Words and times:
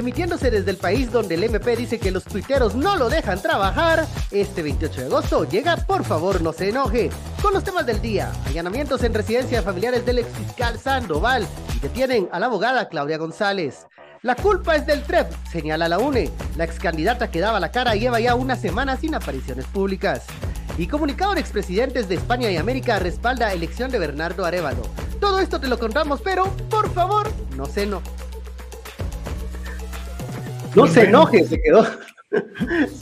emitiéndose 0.00 0.50
desde 0.50 0.70
el 0.70 0.76
país 0.76 1.12
donde 1.12 1.36
el 1.36 1.44
MP 1.44 1.76
dice 1.76 1.98
que 1.98 2.10
los 2.10 2.24
tuiteros 2.24 2.74
no 2.74 2.96
lo 2.96 3.08
dejan 3.08 3.40
trabajar, 3.40 4.06
este 4.30 4.62
28 4.62 5.00
de 5.02 5.06
agosto 5.06 5.48
llega 5.48 5.76
Por 5.76 6.04
favor 6.04 6.42
no 6.42 6.52
se 6.52 6.70
enoje, 6.70 7.10
con 7.40 7.54
los 7.54 7.62
temas 7.62 7.86
del 7.86 8.00
día, 8.02 8.32
allanamientos 8.46 9.04
en 9.04 9.14
residencia 9.14 9.58
de 9.58 9.64
familiares 9.64 10.04
del 10.04 10.18
ex 10.18 10.28
fiscal 10.30 10.78
Sandoval 10.78 11.46
y 11.76 11.80
detienen 11.80 12.28
a 12.32 12.40
la 12.40 12.46
abogada 12.46 12.88
Claudia 12.88 13.18
González. 13.18 13.86
La 14.22 14.34
culpa 14.34 14.76
es 14.76 14.86
del 14.86 15.02
TREP, 15.02 15.32
señala 15.50 15.88
la 15.88 15.98
UNE. 15.98 16.30
La 16.56 16.64
ex 16.64 16.78
candidata 16.78 17.30
que 17.30 17.40
daba 17.40 17.60
la 17.60 17.70
cara 17.70 17.94
lleva 17.94 18.20
ya 18.20 18.34
una 18.34 18.56
semana 18.56 18.96
sin 18.96 19.14
apariciones 19.14 19.64
públicas. 19.66 20.24
Y 20.76 20.86
comunicado 20.86 21.34
de 21.34 21.40
expresidentes 21.40 22.08
de 22.08 22.16
España 22.16 22.50
y 22.50 22.56
América 22.56 22.98
respalda 22.98 23.52
elección 23.52 23.90
de 23.90 23.98
Bernardo 23.98 24.44
Arevalo. 24.44 24.82
Todo 25.20 25.40
esto 25.40 25.60
te 25.60 25.68
lo 25.68 25.78
contamos, 25.78 26.20
pero 26.22 26.44
por 26.68 26.92
favor, 26.92 27.30
no 27.56 27.66
se 27.66 27.84
enoje. 27.84 28.29
No 30.74 30.86
se 30.86 31.04
enoje, 31.04 31.44
se 31.44 31.60
quedó. 31.60 31.86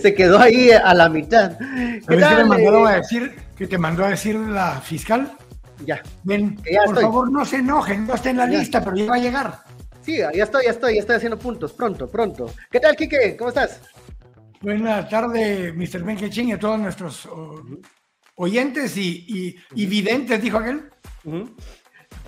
Se, 0.00 0.14
quedó 0.14 0.38
ahí 0.38 0.70
a 0.70 0.94
la 0.94 1.08
mitad. 1.08 1.58
¿Qué 1.58 2.00
que 2.06 2.16
me 2.16 2.44
mandaron 2.44 2.86
a 2.86 2.92
decir? 2.92 3.34
Que 3.56 3.66
te 3.66 3.76
mandó 3.76 4.04
a 4.04 4.10
decir 4.10 4.36
la 4.36 4.80
fiscal. 4.80 5.36
Ya. 5.84 6.00
Ven, 6.22 6.56
por 6.86 7.00
favor, 7.00 7.32
no 7.32 7.44
se 7.44 7.56
enojen, 7.56 8.06
no 8.06 8.14
está 8.14 8.30
en 8.30 8.36
la 8.36 8.46
lista, 8.46 8.84
pero 8.84 8.96
ya 8.96 9.06
va 9.06 9.16
a 9.16 9.18
llegar. 9.18 9.58
Sí, 10.02 10.18
ya 10.18 10.44
estoy, 10.44 10.66
ya 10.66 10.70
estoy, 10.70 10.94
ya 10.94 11.00
estoy 11.00 11.16
haciendo 11.16 11.38
puntos, 11.38 11.72
pronto, 11.72 12.08
pronto. 12.08 12.52
¿Qué 12.70 12.78
tal, 12.78 12.94
Kike? 12.94 13.36
¿Cómo 13.36 13.48
estás? 13.48 13.80
Buenas 14.60 15.08
tardes, 15.08 15.74
Mr. 15.74 16.02
Benquechín 16.02 16.48
y 16.48 16.52
a 16.52 16.58
todos 16.58 16.78
nuestros 16.78 17.28
oyentes 18.36 18.96
y, 18.96 19.56
videntes, 19.74 20.40
dijo 20.40 20.58
aquel. 20.58 20.90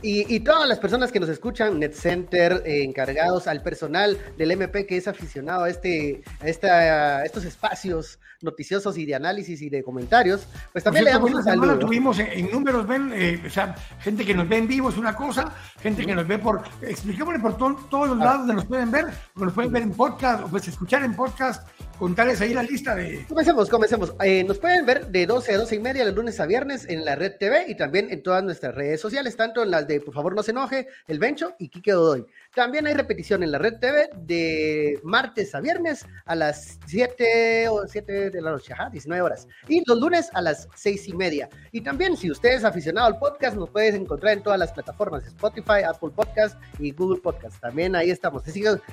Y, 0.03 0.41
todas 0.41 0.69
las 0.69 0.79
personas 0.79 1.13
que 1.13 1.21
nos 1.21 1.29
escuchan, 1.29 1.79
NetCenter, 1.79 2.63
eh, 2.65 2.85
encargados, 2.85 3.47
al 3.47 3.63
personal 3.63 4.19
del 4.39 4.51
MP 4.53 4.87
que 4.87 4.97
es 4.97 5.07
aficionado 5.07 5.65
a, 5.65 5.71
este, 5.71 6.23
a, 6.41 6.49
esta, 6.49 7.25
estos 7.25 7.45
espacios 7.45 8.19
noticiosos 8.43 8.97
y 8.99 9.07
de 9.07 9.15
análisis 9.15 9.61
y 9.63 9.71
de 9.71 9.83
comentarios, 9.83 10.47
pues 10.73 10.85
también 10.85 11.05
le 11.05 11.11
damos 11.13 11.33
un 11.33 11.43
saludo. 11.43 11.79
Tuvimos 11.79 12.19
en, 12.19 12.51
números, 12.51 12.87
ven, 12.87 13.13
eh, 13.15 13.43
o 13.47 13.51
sea, 13.51 13.75
gente 14.01 14.25
que 14.25 14.35
nos 14.35 14.49
ve 14.49 14.59
en 14.59 14.69
vivo 14.69 14.89
es 14.91 14.97
una 14.97 15.15
cosa, 15.15 15.53
gente 15.81 16.05
que 16.05 16.15
nos 16.15 16.27
ve 16.27 16.39
por, 16.39 16.63
expliquémosle 16.83 17.41
por 17.41 17.57
todos 17.57 18.09
los 18.09 18.21
ah. 18.21 18.25
lados 18.25 18.39
donde 18.41 18.55
nos 18.55 18.67
pueden 18.67 18.91
ver, 18.91 19.07
o 19.37 19.45
nos 19.45 19.55
pueden 19.55 19.73
ver 19.73 19.83
en 19.83 19.93
podcast, 19.93 20.45
o 20.45 20.49
pues 20.49 20.67
escuchar 20.69 21.03
en 21.03 21.15
podcast, 21.15 21.67
contarles 21.99 22.41
ahí 22.41 22.55
la 22.55 22.63
lista 22.63 22.95
de... 22.95 23.27
Comencemos, 23.29 23.69
comencemos. 23.69 24.15
Eh, 24.23 24.43
nos 24.45 24.59
pueden 24.59 24.87
ver 24.87 25.09
de 25.09 25.27
12 25.27 25.55
a 25.55 25.59
12 25.59 25.77
y 25.77 25.79
media, 25.81 26.05
de 26.05 26.13
lunes 26.13 26.41
a 26.41 26.47
viernes, 26.47 26.87
en 26.89 27.05
la 27.05 27.15
Red 27.15 27.35
TV 27.39 27.67
y 27.69 27.77
también 27.77 28.11
en 28.11 28.23
todas 28.23 28.43
nuestras 28.43 28.75
redes 28.75 29.01
sociales, 29.01 29.37
tanto 29.37 29.63
en 29.63 29.71
las 29.71 29.87
de 29.87 30.01
Por 30.01 30.15
favor 30.15 30.35
no 30.35 30.43
se 30.43 30.53
enoje, 30.53 30.89
El 31.07 31.19
Bencho 31.19 31.55
y 31.59 31.69
Quique 31.69 31.93
Godoy. 31.93 32.27
También 32.55 32.87
hay 32.87 32.95
repetición 32.95 33.43
en 33.43 33.53
la 33.53 33.59
Red 33.59 33.81
TV 33.81 34.11
de 34.17 34.99
martes 35.03 35.55
a 35.55 35.61
viernes 35.61 36.07
a 36.25 36.35
las 36.35 36.79
7 36.87 37.69
o 37.69 37.87
7 37.87 38.30
de 38.31 38.41
la 38.41 38.51
noche, 38.51 38.73
ajá, 38.73 38.91
19 38.91 39.23
horas. 39.23 39.49
Y 39.69 39.83
los 39.87 39.99
lunes 39.99 40.31
a 40.33 40.43
las 40.43 40.69
6 40.75 41.09
y 41.09 41.13
media. 41.15 41.49
Y 41.73 41.81
también, 41.81 42.17
si 42.17 42.31
usted 42.31 42.51
es 42.51 42.65
aficionado 42.65 43.07
al 43.07 43.19
podcast, 43.19 43.57
nos 43.57 43.71
puedes 43.71 43.95
encontrar 43.95 44.35
en 44.35 44.43
todas 44.43 44.59
las 44.59 44.73
plataformas, 44.73 45.27
Spotify, 45.27 45.83
Apple 45.87 46.11
Podcast 46.15 46.61
y 46.79 46.93
Google 46.93 47.21
Podcast. 47.21 47.61
También 47.61 47.95
ahí 47.97 48.11
estamos. 48.11 48.43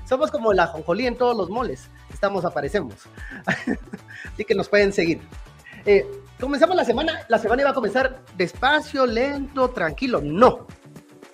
Somos 0.07 0.31
como 0.31 0.53
la 0.53 0.67
jonjolí 0.67 1.07
en 1.07 1.17
todos 1.17 1.35
los 1.35 1.49
moles. 1.49 1.89
Estamos, 2.11 2.45
aparecemos. 2.45 2.95
Así 4.33 4.45
que 4.45 4.55
nos 4.55 4.69
pueden 4.69 4.93
seguir. 4.93 5.19
Eh, 5.85 6.05
comenzamos 6.39 6.75
la 6.75 6.85
semana, 6.85 7.21
la 7.29 7.39
semana 7.39 7.61
iba 7.61 7.71
a 7.71 7.73
comenzar 7.73 8.21
despacio, 8.35 9.05
lento, 9.05 9.69
tranquilo. 9.69 10.21
No, 10.21 10.67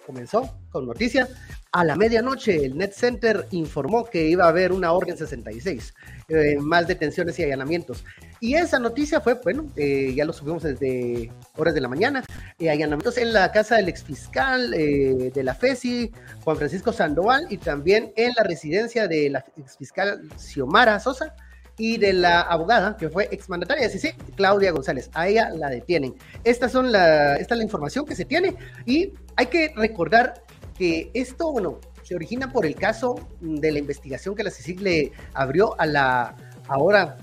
comenzó 0.06 0.58
con 0.70 0.86
noticia. 0.86 1.28
A 1.72 1.84
la 1.84 1.96
medianoche, 1.96 2.64
el 2.66 2.78
Net 2.78 2.94
Center 2.94 3.48
informó 3.50 4.06
que 4.06 4.28
iba 4.28 4.46
a 4.46 4.50
haber 4.50 4.72
una 4.72 4.92
orden 4.92 5.18
66, 5.18 5.96
eh, 6.34 6.58
más 6.60 6.88
detenciones 6.88 7.38
y 7.40 7.44
allanamientos. 7.44 8.04
Y 8.40 8.56
esa 8.56 8.80
noticia 8.80 9.22
fue, 9.22 9.36
bueno, 9.36 9.68
eh, 9.76 10.14
ya 10.16 10.26
lo 10.26 10.34
subimos 10.34 10.64
desde 10.64 11.32
horas 11.56 11.74
de 11.74 11.82
la 11.82 11.88
mañana, 11.88 12.24
allanamientos 12.60 13.18
en 13.18 13.32
la 13.32 13.52
casa 13.52 13.78
del 13.78 13.88
exfiscal 13.88 14.72
de 14.72 15.44
la 15.44 15.56
FESI, 15.56 16.12
Juan 16.44 16.58
Francisco 16.58 16.92
Sandoval, 16.92 17.48
y 17.50 17.58
también 17.58 18.12
en 18.16 18.34
la 18.36 18.44
residencia 18.44 19.08
de 19.08 19.30
la 19.30 19.46
exfiscal 19.58 20.22
Xiomara 20.38 21.00
Sosa, 21.00 21.34
y 21.78 21.98
de 21.98 22.14
la 22.14 22.42
abogada 22.42 22.98
que 22.98 23.10
fue 23.10 23.28
exmandataria, 23.32 23.90
sí, 23.90 24.00
sí, 24.00 24.12
Claudia 24.36 24.72
González. 24.72 25.10
A 25.14 25.28
ella 25.28 25.50
la 25.50 25.70
detienen. 25.70 26.16
Estas 26.44 26.72
son 26.72 26.88
esta 26.88 27.36
es 27.36 27.50
la 27.50 27.64
información 27.64 28.06
que 28.06 28.16
se 28.16 28.26
tiene 28.26 28.56
y 28.86 29.14
hay 29.36 29.48
que 29.48 29.74
recordar 29.76 30.44
que 30.78 31.10
esto, 31.14 31.52
bueno, 31.52 31.80
se 32.04 32.16
origina 32.16 32.52
por 32.52 32.66
el 32.66 32.76
caso 32.76 33.16
de 33.40 33.72
la 33.72 33.80
investigación 33.80 34.36
que 34.36 34.44
la 34.44 34.52
CICIG 34.52 34.82
le 34.82 35.12
abrió 35.34 35.80
a 35.80 35.86
la 35.86 36.36
ahora 36.68 37.18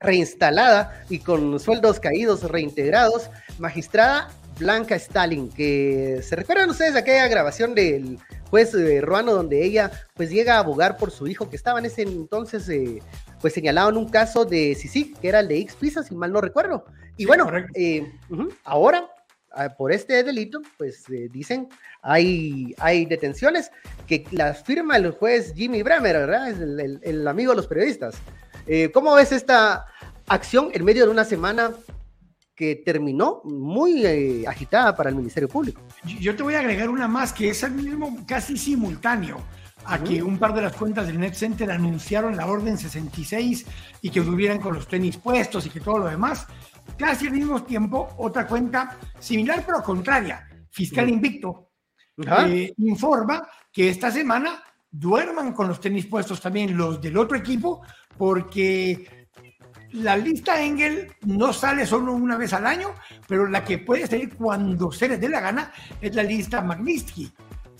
reinstalada 0.00 1.04
y 1.10 1.18
con 1.18 1.60
sueldos 1.60 2.00
caídos 2.00 2.42
reintegrados, 2.42 3.30
magistrada 3.58 4.30
Blanca 4.58 4.94
Stalin, 4.96 5.48
que 5.48 6.20
se 6.22 6.36
recuerdan 6.36 6.68
ustedes 6.70 6.94
de 6.94 7.00
aquella 7.00 7.28
grabación 7.28 7.74
del 7.74 8.18
juez 8.50 8.74
eh, 8.74 9.00
ruano 9.00 9.32
donde 9.32 9.64
ella 9.64 9.90
pues 10.14 10.30
llega 10.30 10.56
a 10.56 10.58
abogar 10.58 10.96
por 10.96 11.10
su 11.10 11.26
hijo 11.26 11.48
que 11.48 11.56
estaba 11.56 11.78
en 11.78 11.86
ese 11.86 12.02
entonces 12.02 12.68
eh, 12.68 13.02
pues 13.40 13.54
señalado 13.54 13.88
en 13.88 13.96
un 13.96 14.08
caso 14.08 14.44
de 14.44 14.74
Sisi, 14.74 15.14
que 15.14 15.28
era 15.28 15.40
el 15.40 15.48
de 15.48 15.58
X 15.60 15.76
Pisa, 15.76 16.02
si 16.02 16.14
mal 16.14 16.32
no 16.32 16.40
recuerdo. 16.40 16.84
Y 17.16 17.24
bueno, 17.24 17.50
eh, 17.74 18.12
ahora 18.64 19.08
ah, 19.08 19.19
por 19.76 19.92
este 19.92 20.22
delito, 20.22 20.60
pues 20.78 21.04
dicen, 21.30 21.68
hay, 22.02 22.74
hay 22.78 23.04
detenciones 23.04 23.70
que 24.06 24.24
las 24.30 24.62
firma 24.62 24.96
el 24.96 25.10
juez 25.10 25.52
Jimmy 25.54 25.82
Bremer, 25.82 26.16
¿verdad? 26.16 26.50
Es 26.50 26.58
el, 26.58 27.28
amigo 27.28 27.52
de 27.52 27.56
los 27.56 27.66
periodistas. 27.66 28.16
¿Cómo 28.92 29.14
ves 29.14 29.32
esta 29.32 29.86
acción 30.28 30.70
en 30.72 30.84
medio 30.84 31.04
de 31.04 31.10
una 31.10 31.24
semana 31.24 31.72
que 32.60 32.76
terminó 32.76 33.40
muy 33.42 34.04
eh, 34.04 34.44
agitada 34.46 34.94
para 34.94 35.08
el 35.08 35.16
Ministerio 35.16 35.48
Público. 35.48 35.80
Yo 36.04 36.36
te 36.36 36.42
voy 36.42 36.52
a 36.52 36.60
agregar 36.60 36.90
una 36.90 37.08
más 37.08 37.32
que 37.32 37.48
es 37.48 37.62
el 37.62 37.72
mismo 37.72 38.18
casi 38.26 38.58
simultáneo 38.58 39.38
a 39.86 39.98
que 40.04 40.22
un 40.22 40.38
par 40.38 40.52
de 40.52 40.60
las 40.60 40.76
cuentas 40.76 41.06
del 41.06 41.18
Net 41.18 41.32
Center 41.32 41.70
anunciaron 41.70 42.36
la 42.36 42.46
orden 42.46 42.76
66 42.76 43.64
y 44.02 44.10
que 44.10 44.20
estuvieran 44.20 44.60
con 44.60 44.74
los 44.74 44.86
tenis 44.86 45.16
puestos 45.16 45.64
y 45.64 45.70
que 45.70 45.80
todo 45.80 46.00
lo 46.00 46.08
demás. 46.08 46.46
Casi 47.00 47.28
al 47.28 47.32
mismo 47.32 47.62
tiempo, 47.62 48.10
otra 48.18 48.46
cuenta 48.46 48.98
similar 49.18 49.64
pero 49.64 49.82
contraria, 49.82 50.46
Fiscal 50.68 51.08
Invicto, 51.08 51.70
eh, 52.46 52.74
informa 52.76 53.48
que 53.72 53.88
esta 53.88 54.10
semana 54.10 54.62
duerman 54.90 55.54
con 55.54 55.68
los 55.68 55.80
tenis 55.80 56.04
puestos 56.04 56.42
también 56.42 56.76
los 56.76 57.00
del 57.00 57.16
otro 57.16 57.38
equipo 57.38 57.80
porque 58.18 59.28
la 59.92 60.14
lista 60.14 60.62
Engel 60.62 61.10
no 61.22 61.54
sale 61.54 61.86
solo 61.86 62.12
una 62.12 62.36
vez 62.36 62.52
al 62.52 62.66
año, 62.66 62.88
pero 63.26 63.46
la 63.46 63.64
que 63.64 63.78
puede 63.78 64.06
salir 64.06 64.36
cuando 64.36 64.92
se 64.92 65.08
les 65.08 65.18
dé 65.18 65.30
la 65.30 65.40
gana 65.40 65.72
es 66.02 66.14
la 66.14 66.22
lista 66.22 66.60
Magnitsky. 66.60 67.32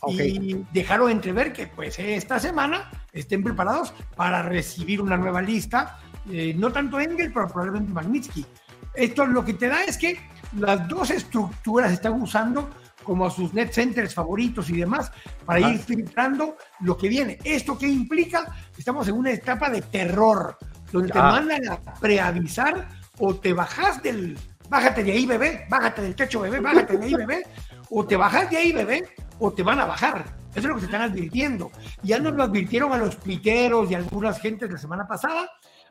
Y 0.08 0.64
dejaron 0.72 1.10
entrever 1.10 1.52
que 1.52 1.66
pues 1.66 1.98
esta 1.98 2.40
semana 2.40 2.90
estén 3.12 3.44
preparados 3.44 3.92
para 4.16 4.42
recibir 4.42 5.02
una 5.02 5.18
nueva 5.18 5.42
lista, 5.42 5.98
eh, 6.30 6.54
no 6.56 6.72
tanto 6.72 6.98
Engel, 6.98 7.30
pero 7.34 7.46
probablemente 7.48 7.92
Magnitsky. 7.92 8.46
Esto 8.94 9.26
lo 9.26 9.44
que 9.44 9.54
te 9.54 9.68
da 9.68 9.84
es 9.84 9.96
que 9.96 10.18
las 10.58 10.88
dos 10.88 11.10
estructuras 11.10 11.92
están 11.92 12.20
usando 12.20 12.70
como 13.04 13.26
a 13.26 13.30
sus 13.30 13.54
net 13.54 13.72
centers 13.72 14.14
favoritos 14.14 14.68
y 14.70 14.76
demás 14.76 15.10
para 15.44 15.60
ir 15.60 15.78
filtrando 15.78 16.56
lo 16.80 16.96
que 16.96 17.08
viene. 17.08 17.38
¿Esto 17.44 17.78
qué 17.78 17.88
implica? 17.88 18.54
Estamos 18.76 19.08
en 19.08 19.14
una 19.14 19.30
etapa 19.30 19.70
de 19.70 19.82
terror 19.82 20.56
donde 20.92 21.12
te 21.12 21.18
mandan 21.18 21.68
a 21.68 21.80
preavisar 22.00 22.88
o 23.18 23.34
te 23.34 23.52
bajas 23.52 24.02
del, 24.02 24.38
bájate 24.68 25.04
de 25.04 25.12
ahí 25.12 25.26
bebé, 25.26 25.66
bájate 25.68 26.02
del 26.02 26.14
techo 26.14 26.40
bebé, 26.40 26.60
bájate 26.60 26.96
de 26.96 27.04
ahí 27.04 27.14
bebé, 27.14 27.42
o 27.90 28.04
te 28.06 28.16
bajas 28.16 28.50
de 28.50 28.56
ahí 28.56 28.72
bebé, 28.72 29.04
o 29.38 29.52
te 29.52 29.62
van 29.62 29.80
a 29.80 29.84
bajar. 29.84 30.24
Eso 30.50 30.60
es 30.60 30.64
lo 30.64 30.74
que 30.74 30.80
te 30.80 30.86
están 30.86 31.02
advirtiendo. 31.02 31.70
Ya 32.02 32.18
nos 32.18 32.34
lo 32.34 32.42
advirtieron 32.42 32.92
a 32.92 32.98
los 32.98 33.16
piteros 33.16 33.90
y 33.90 33.94
a 33.94 33.98
algunas 33.98 34.40
gentes 34.40 34.70
la 34.70 34.78
semana 34.78 35.06
pasada, 35.06 35.48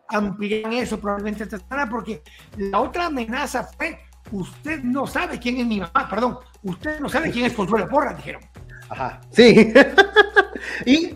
amplían 0.09 0.73
eso 0.73 0.99
probablemente 0.99 1.43
esta 1.43 1.59
semana, 1.59 1.89
porque 1.89 2.21
la 2.57 2.79
otra 2.79 3.05
amenaza 3.05 3.63
fue, 3.63 3.99
usted 4.31 4.81
no 4.83 5.07
sabe 5.07 5.39
quién 5.39 5.57
es 5.57 5.65
mi 5.65 5.79
mamá, 5.79 6.07
perdón, 6.09 6.39
usted 6.63 6.99
no 6.99 7.09
sabe 7.09 7.31
quién 7.31 7.45
es 7.45 7.53
Consuelo 7.53 7.87
Porra, 7.87 8.13
dijeron. 8.13 8.41
Ajá, 8.89 9.21
sí. 9.31 9.71
y 10.85 11.15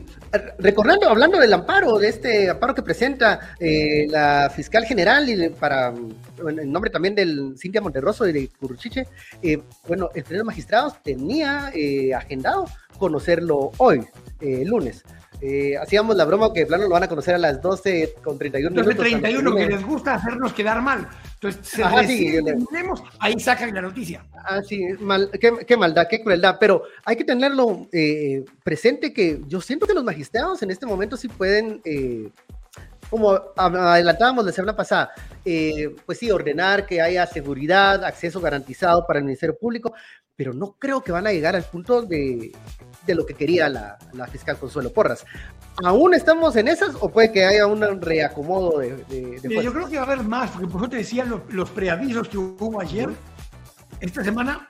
recordando, 0.60 1.10
hablando 1.10 1.40
del 1.40 1.54
amparo, 1.54 1.98
de 1.98 2.10
este 2.10 2.50
amparo 2.50 2.74
que 2.74 2.82
presenta 2.82 3.56
eh, 3.60 4.08
la 4.10 4.52
fiscal 4.56 4.86
general 4.86 5.30
y 5.30 5.50
para 5.50 5.90
en 5.90 6.72
nombre 6.72 6.90
también 6.90 7.16
del 7.16 7.56
Cintia 7.58 7.82
Monterroso 7.82 8.28
y 8.28 8.34
de 8.34 8.48
Curuchiche, 8.60 9.08
eh, 9.42 9.62
bueno, 9.88 10.10
el 10.14 10.24
pleno 10.24 10.44
magistrado 10.44 10.96
tenía 11.04 11.72
eh, 11.74 12.14
agendado 12.14 12.66
conocerlo 12.98 13.72
hoy, 13.78 14.06
lunes. 14.66 15.04
Eh, 15.42 15.76
hacíamos 15.78 16.16
la 16.16 16.26
broma 16.26 16.54
que 16.54 16.62
de 16.62 16.66
plano 16.66 16.84
lo 16.84 16.90
van 16.90 17.04
a 17.04 17.08
conocer 17.08 17.36
a 17.36 17.38
las 17.38 17.62
12 17.62 18.16
con 18.24 18.38
31 18.38 18.72
minutos. 18.72 18.98
31, 18.98 19.56
que 19.56 19.66
les 19.68 19.86
gusta 19.86 20.16
hacernos 20.16 20.54
quedar 20.54 20.82
mal. 20.82 21.08
Entonces, 21.34 21.80
Ajá, 21.84 22.06
sí, 22.06 22.38
ahí 23.20 23.40
sacan 23.40 23.74
la 23.74 23.82
noticia. 23.82 24.24
Ah, 24.34 24.62
sí, 24.62 24.82
mal, 25.00 25.30
qué, 25.40 25.78
maldad, 25.78 26.08
qué 26.10 26.24
crueldad. 26.24 26.58
Pero 26.60 26.84
hay 27.04 27.18
que 27.18 27.26
tenerlo 27.26 27.88
eh, 27.92 28.46
presente 28.64 29.14
que 29.14 29.42
yo 29.48 29.60
siento 29.60 29.86
que 29.86 29.94
los 29.94 30.04
magistrados 30.04 30.64
en 30.64 30.72
este 30.72 30.86
momento 30.86 31.18
sí 31.18 31.28
pueden 31.28 31.82
eh, 31.84 32.30
como 33.14 33.40
adelantábamos 33.56 34.44
la 34.44 34.52
semana 34.52 34.76
pasada, 34.76 35.12
eh, 35.46 35.96
pues 36.04 36.18
sí, 36.18 36.32
ordenar 36.32 36.88
que 36.88 37.00
haya 37.00 37.28
seguridad, 37.28 38.04
acceso 38.04 38.42
garantizado 38.42 39.06
para 39.06 39.20
el 39.20 39.26
Ministerio 39.26 39.56
Público, 39.56 39.94
pero 40.36 40.52
no 40.52 40.72
creo 40.80 41.04
que 41.04 41.12
van 41.12 41.28
a 41.28 41.32
llegar 41.32 41.56
al 41.56 41.62
punto 41.62 42.02
de, 42.02 42.52
de 43.06 43.14
lo 43.14 43.24
que 43.24 43.36
quería 43.36 43.70
la, 43.70 44.00
la, 44.14 44.26
fiscal 44.26 44.58
Consuelo 44.58 44.92
Porras. 44.92 45.28
¿Aún 45.84 46.16
estamos 46.16 46.56
en 46.56 46.68
esas 46.68 46.96
o 47.02 47.10
puede 47.10 47.32
que 47.32 47.46
haya 47.46 47.68
un 47.68 48.02
reacomodo 48.02 48.80
de... 48.80 49.40
yo 49.62 49.72
creo 49.72 49.88
que 49.88 49.98
va 49.98 50.02
a 50.02 50.06
haber 50.08 50.24
más, 50.24 50.50
porque 50.50 50.66
por 50.68 50.82
eso 50.82 50.90
te 50.90 50.98
decía 50.98 51.24
los, 51.24 51.42
los 51.50 51.70
preavisos 51.70 52.28
que 52.28 52.40
hubo 52.40 52.82
ayer. 52.82 53.10
Esta 54.00 54.24
semana 54.24 54.68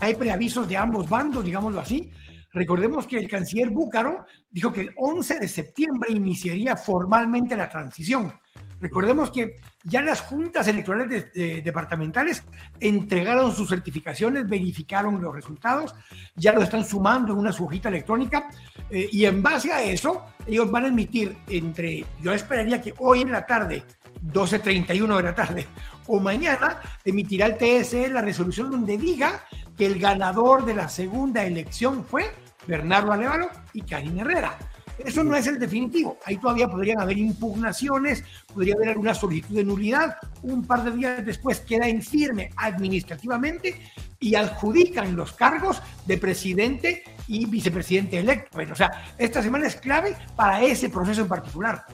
hay 0.00 0.16
preavisos 0.16 0.68
de 0.68 0.76
ambos 0.76 1.08
bandos, 1.08 1.44
digámoslo 1.44 1.78
así. 1.78 2.10
Recordemos 2.56 3.06
que 3.06 3.18
el 3.18 3.28
canciller 3.28 3.68
Búcaro 3.68 4.24
dijo 4.50 4.72
que 4.72 4.80
el 4.80 4.94
11 4.96 5.40
de 5.40 5.46
septiembre 5.46 6.10
iniciaría 6.10 6.74
formalmente 6.74 7.54
la 7.54 7.68
transición. 7.68 8.32
Recordemos 8.80 9.30
que 9.30 9.56
ya 9.84 10.00
las 10.00 10.22
juntas 10.22 10.66
electorales 10.66 11.26
departamentales 11.34 12.42
entregaron 12.80 13.54
sus 13.54 13.68
certificaciones, 13.68 14.48
verificaron 14.48 15.20
los 15.20 15.34
resultados, 15.34 15.94
ya 16.34 16.54
lo 16.54 16.62
están 16.62 16.82
sumando 16.86 17.34
en 17.34 17.40
una 17.40 17.50
hojita 17.50 17.90
electrónica 17.90 18.48
eh, 18.88 19.06
y 19.12 19.26
en 19.26 19.42
base 19.42 19.70
a 19.70 19.82
eso 19.82 20.24
ellos 20.46 20.70
van 20.70 20.86
a 20.86 20.88
emitir 20.88 21.36
entre, 21.48 22.06
yo 22.22 22.32
esperaría 22.32 22.80
que 22.80 22.94
hoy 22.96 23.20
en 23.20 23.32
la 23.32 23.44
tarde, 23.44 23.84
12.31 24.32 25.14
de 25.18 25.22
la 25.22 25.34
tarde, 25.34 25.66
o 26.06 26.20
mañana 26.20 26.80
emitirá 27.04 27.46
el 27.46 27.58
TSE 27.58 28.08
la 28.08 28.22
resolución 28.22 28.70
donde 28.70 28.96
diga 28.96 29.44
que 29.76 29.84
el 29.84 29.98
ganador 29.98 30.64
de 30.64 30.72
la 30.72 30.88
segunda 30.88 31.44
elección 31.44 32.02
fue 32.02 32.30
Bernardo 32.66 33.12
Alevalo 33.12 33.48
y 33.72 33.82
Karina 33.82 34.22
Herrera. 34.22 34.58
Eso 34.98 35.22
no 35.22 35.36
es 35.36 35.46
el 35.46 35.58
definitivo. 35.58 36.18
Ahí 36.24 36.38
todavía 36.38 36.68
podrían 36.68 37.00
haber 37.00 37.18
impugnaciones, 37.18 38.24
podría 38.52 38.74
haber 38.74 38.90
alguna 38.90 39.14
solicitud 39.14 39.54
de 39.54 39.64
nulidad. 39.64 40.16
Un 40.42 40.64
par 40.64 40.84
de 40.84 40.92
días 40.92 41.24
después 41.24 41.60
queda 41.60 41.86
en 41.86 42.02
firme 42.02 42.50
administrativamente 42.56 43.78
y 44.18 44.34
adjudican 44.34 45.14
los 45.14 45.32
cargos 45.32 45.82
de 46.06 46.16
presidente 46.16 47.04
y 47.28 47.44
vicepresidente 47.46 48.18
electo. 48.18 48.58
O 48.72 48.74
sea, 48.74 49.12
esta 49.18 49.42
semana 49.42 49.66
es 49.66 49.76
clave 49.76 50.16
para 50.34 50.62
ese 50.62 50.88
proceso 50.88 51.22
en 51.22 51.28
particular. 51.28 51.84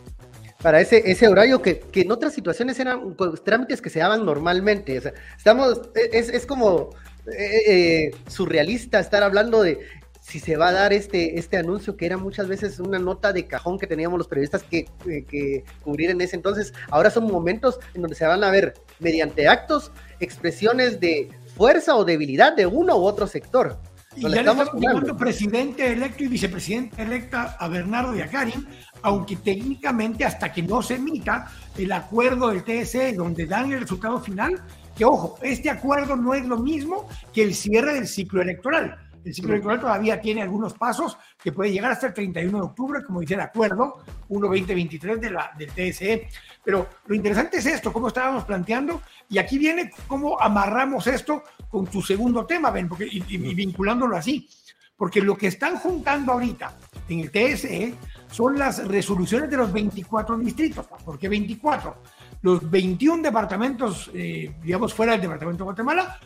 Para 0.63 0.81
ese, 0.81 1.03
ese 1.11 1.27
horario 1.27 1.61
que, 1.61 1.81
que 1.81 2.03
en 2.03 2.13
otras 2.13 2.33
situaciones 2.33 2.79
eran 2.79 3.17
trámites 3.45 3.83
que 3.83 3.91
se 3.91 3.99
daban 3.99 4.25
normalmente. 4.25 4.97
O 4.97 5.03
sea, 5.03 5.13
estamos, 5.37 5.91
es, 5.97 6.29
es 6.29 6.47
como 6.47 6.91
eh, 7.27 7.63
eh, 7.67 8.11
surrealista 8.29 9.01
estar 9.01 9.25
hablando 9.25 9.63
de 9.63 9.81
si 10.23 10.39
se 10.39 10.57
va 10.57 10.69
a 10.69 10.73
dar 10.73 10.93
este, 10.93 11.39
este 11.39 11.57
anuncio, 11.57 11.97
que 11.97 12.07
era 12.07 12.17
muchas 12.17 12.47
veces 12.47 12.79
una 12.79 13.01
nota 13.01 13.33
de 13.33 13.47
cajón 13.47 13.77
que 13.77 13.89
teníamos 13.89 14.19
los 14.19 14.29
periodistas 14.29 14.63
que, 14.63 14.89
eh, 15.07 15.25
que 15.29 15.65
cubrir 15.83 16.11
en 16.11 16.21
ese 16.21 16.37
entonces. 16.37 16.73
Ahora 16.91 17.11
son 17.11 17.25
momentos 17.25 17.81
en 17.93 18.03
donde 18.03 18.15
se 18.15 18.25
van 18.25 18.45
a 18.45 18.51
ver, 18.51 18.75
mediante 19.01 19.49
actos, 19.49 19.91
expresiones 20.21 21.01
de 21.01 21.29
fuerza 21.57 21.97
o 21.97 22.05
debilidad 22.05 22.55
de 22.55 22.67
uno 22.67 22.97
u 22.97 23.03
otro 23.03 23.27
sector. 23.27 23.79
Y 24.15 24.23
ya 24.23 24.29
le 24.29 24.39
estamos 24.39 24.69
llamando 24.79 25.17
presidente 25.17 25.91
electo 25.91 26.23
y 26.23 26.29
vicepresidente 26.29 27.03
electa 27.03 27.57
a 27.59 27.67
Bernardo 27.67 28.17
y 28.17 28.21
a 28.21 28.29
Karim, 28.29 28.65
aunque 29.03 29.37
técnicamente 29.37 30.25
hasta 30.25 30.53
que 30.53 30.63
no 30.63 30.83
se 30.83 30.97
emita 30.97 31.51
el 31.77 31.91
acuerdo 31.91 32.51
del 32.51 32.63
TSE 32.63 33.15
donde 33.15 33.47
dan 33.47 33.73
el 33.73 33.81
resultado 33.81 34.21
final, 34.21 34.63
que 34.97 35.05
ojo, 35.05 35.37
este 35.43 35.69
acuerdo 35.69 36.15
no 36.15 36.33
es 36.35 36.47
lo 36.47 36.59
mismo 36.59 37.09
que 37.33 37.43
el 37.43 37.55
cierre 37.55 37.95
del 37.95 38.07
ciclo 38.07 38.41
electoral. 38.41 38.99
El 39.25 39.35
ciclo 39.35 39.53
electoral 39.53 39.81
todavía 39.81 40.21
tiene 40.21 40.43
algunos 40.43 40.75
pasos 40.75 41.17
que 41.43 41.53
puede 41.53 41.73
llegar 41.73 41.93
hasta 41.93 42.09
el 42.09 42.15
31 42.15 42.59
de 42.59 42.65
octubre, 42.65 43.05
como 43.05 43.21
dice 43.21 43.35
el 43.35 43.41
acuerdo 43.41 44.03
1-2023 44.29 45.19
de 45.19 45.31
la, 45.31 45.53
del 45.57 45.71
TSE. 45.71 46.29
Pero 46.65 46.89
lo 47.07 47.15
interesante 47.15 47.59
es 47.59 47.67
esto, 47.67 47.93
cómo 47.93 48.09
estábamos 48.09 48.45
planteando, 48.45 49.03
y 49.29 49.39
aquí 49.39 49.59
viene 49.59 49.91
cómo 50.07 50.41
amarramos 50.41 51.07
esto 51.07 51.43
con 51.69 51.87
tu 51.87 52.03
segundo 52.03 52.47
tema, 52.47 52.71
Ben, 52.71 52.89
porque, 52.89 53.07
y, 53.07 53.25
y 53.29 53.55
vinculándolo 53.55 54.17
así. 54.17 54.49
Porque 54.97 55.21
lo 55.21 55.37
que 55.37 55.49
están 55.49 55.77
juntando 55.77 56.33
ahorita 56.33 56.77
en 57.09 57.21
el 57.21 57.31
TSE 57.31 57.95
son 58.31 58.59
las 58.59 58.87
resoluciones 58.87 59.51
de 59.51 59.57
los 59.57 59.73
24 59.73 60.39
distritos. 60.39 60.87
¿Por 61.05 61.19
qué 61.19 61.29
24? 61.29 61.97
Los 62.43 62.69
21 62.69 63.23
departamentos, 63.23 64.11
eh, 64.13 64.53
digamos, 64.63 64.93
fuera 64.93 65.13
del 65.13 65.23
departamento 65.23 65.63
de 65.63 65.65
Guatemala, 65.65 66.19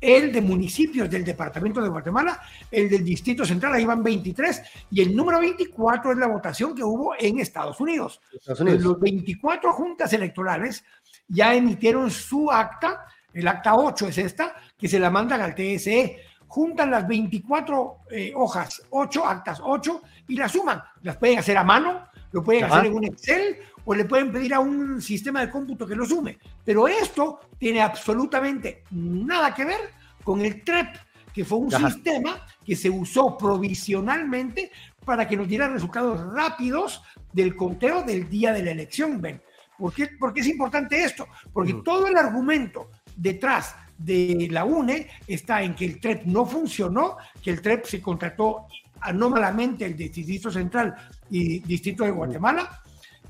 el 0.00 0.32
de 0.32 0.40
municipios 0.40 1.10
del 1.10 1.24
departamento 1.24 1.82
de 1.82 1.88
Guatemala, 1.88 2.40
el 2.70 2.88
del 2.88 3.04
Distrito 3.04 3.44
Central, 3.44 3.74
ahí 3.74 3.84
van 3.84 4.02
23, 4.02 4.62
y 4.92 5.02
el 5.02 5.14
número 5.14 5.40
24 5.40 6.12
es 6.12 6.18
la 6.18 6.28
votación 6.28 6.74
que 6.74 6.84
hubo 6.84 7.14
en 7.18 7.40
Estados 7.40 7.80
Unidos. 7.80 8.20
Los 8.60 9.00
24 9.00 9.72
juntas 9.72 10.12
electorales 10.12 10.84
ya 11.26 11.54
emitieron 11.54 12.10
su 12.10 12.50
acta, 12.50 13.06
el 13.32 13.48
acta 13.48 13.74
8 13.74 14.08
es 14.08 14.18
esta, 14.18 14.54
que 14.78 14.88
se 14.88 15.00
la 15.00 15.10
mandan 15.10 15.40
al 15.40 15.54
TSE. 15.54 16.20
Juntan 16.46 16.88
las 16.88 17.08
24 17.08 17.96
eh, 18.12 18.32
hojas, 18.36 18.80
8 18.90 19.26
actas, 19.26 19.60
8, 19.60 20.02
y 20.28 20.36
las 20.36 20.52
suman. 20.52 20.80
Las 21.02 21.16
pueden 21.16 21.40
hacer 21.40 21.56
a 21.56 21.64
mano, 21.64 22.06
lo 22.30 22.44
pueden 22.44 22.64
hacer 22.64 22.86
en 22.86 22.94
un 22.94 23.04
Excel 23.04 23.58
o 23.84 23.94
le 23.94 24.04
pueden 24.04 24.32
pedir 24.32 24.54
a 24.54 24.60
un 24.60 25.00
sistema 25.00 25.40
de 25.40 25.50
cómputo 25.50 25.86
que 25.86 25.94
lo 25.94 26.06
sume. 26.06 26.38
Pero 26.64 26.88
esto 26.88 27.40
tiene 27.58 27.82
absolutamente 27.82 28.84
nada 28.90 29.54
que 29.54 29.64
ver 29.64 29.80
con 30.22 30.40
el 30.40 30.64
TREP, 30.64 30.96
que 31.32 31.44
fue 31.44 31.58
un 31.58 31.70
sistema 31.70 32.46
que 32.64 32.76
se 32.76 32.88
usó 32.88 33.36
provisionalmente 33.36 34.70
para 35.04 35.28
que 35.28 35.36
nos 35.36 35.48
diera 35.48 35.68
resultados 35.68 36.32
rápidos 36.32 37.02
del 37.32 37.56
conteo 37.56 38.02
del 38.02 38.28
día 38.28 38.52
de 38.52 38.62
la 38.62 38.70
elección. 38.70 39.20
¿Ven? 39.20 39.42
¿Por 39.76 39.92
qué, 39.92 40.40
es 40.40 40.46
importante 40.46 41.02
esto? 41.02 41.26
Porque 41.52 41.74
todo 41.84 42.06
el 42.06 42.16
argumento 42.16 42.90
detrás 43.16 43.74
de 43.98 44.48
la 44.50 44.64
UNE 44.64 45.08
está 45.26 45.62
en 45.62 45.74
que 45.74 45.84
el 45.84 46.00
TREP 46.00 46.24
no 46.24 46.46
funcionó, 46.46 47.16
que 47.42 47.50
el 47.50 47.60
TREP 47.60 47.84
se 47.84 48.00
contrató 48.00 48.66
anómalamente 49.00 49.84
el 49.84 49.96
Distrito 49.96 50.50
Central 50.50 50.94
y 51.30 51.60
Distrito 51.60 52.04
de 52.04 52.10
Guatemala, 52.10 52.82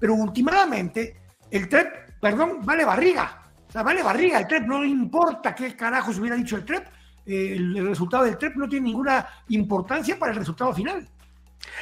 pero 0.05 0.17
últimamente 0.17 1.17
el 1.51 1.67
TREP, 1.67 2.21
perdón, 2.21 2.61
vale 2.63 2.85
barriga. 2.85 3.43
O 3.67 3.73
sea, 3.73 3.83
vale 3.83 4.03
barriga. 4.03 4.39
El 4.39 4.47
TREP 4.47 4.67
no 4.67 4.85
importa 4.85 5.55
qué 5.55 5.75
carajo 5.75 6.13
se 6.13 6.21
hubiera 6.21 6.37
dicho 6.37 6.57
el 6.57 6.65
TREP. 6.67 6.87
el, 7.25 7.89
resultado 7.89 8.25
del 8.25 8.37
TREP 8.37 8.55
no 8.57 8.69
tiene 8.69 8.89
ninguna 8.89 9.27
importancia 9.49 10.19
para 10.19 10.33
el 10.33 10.39
resultado 10.41 10.75
final. 10.75 11.09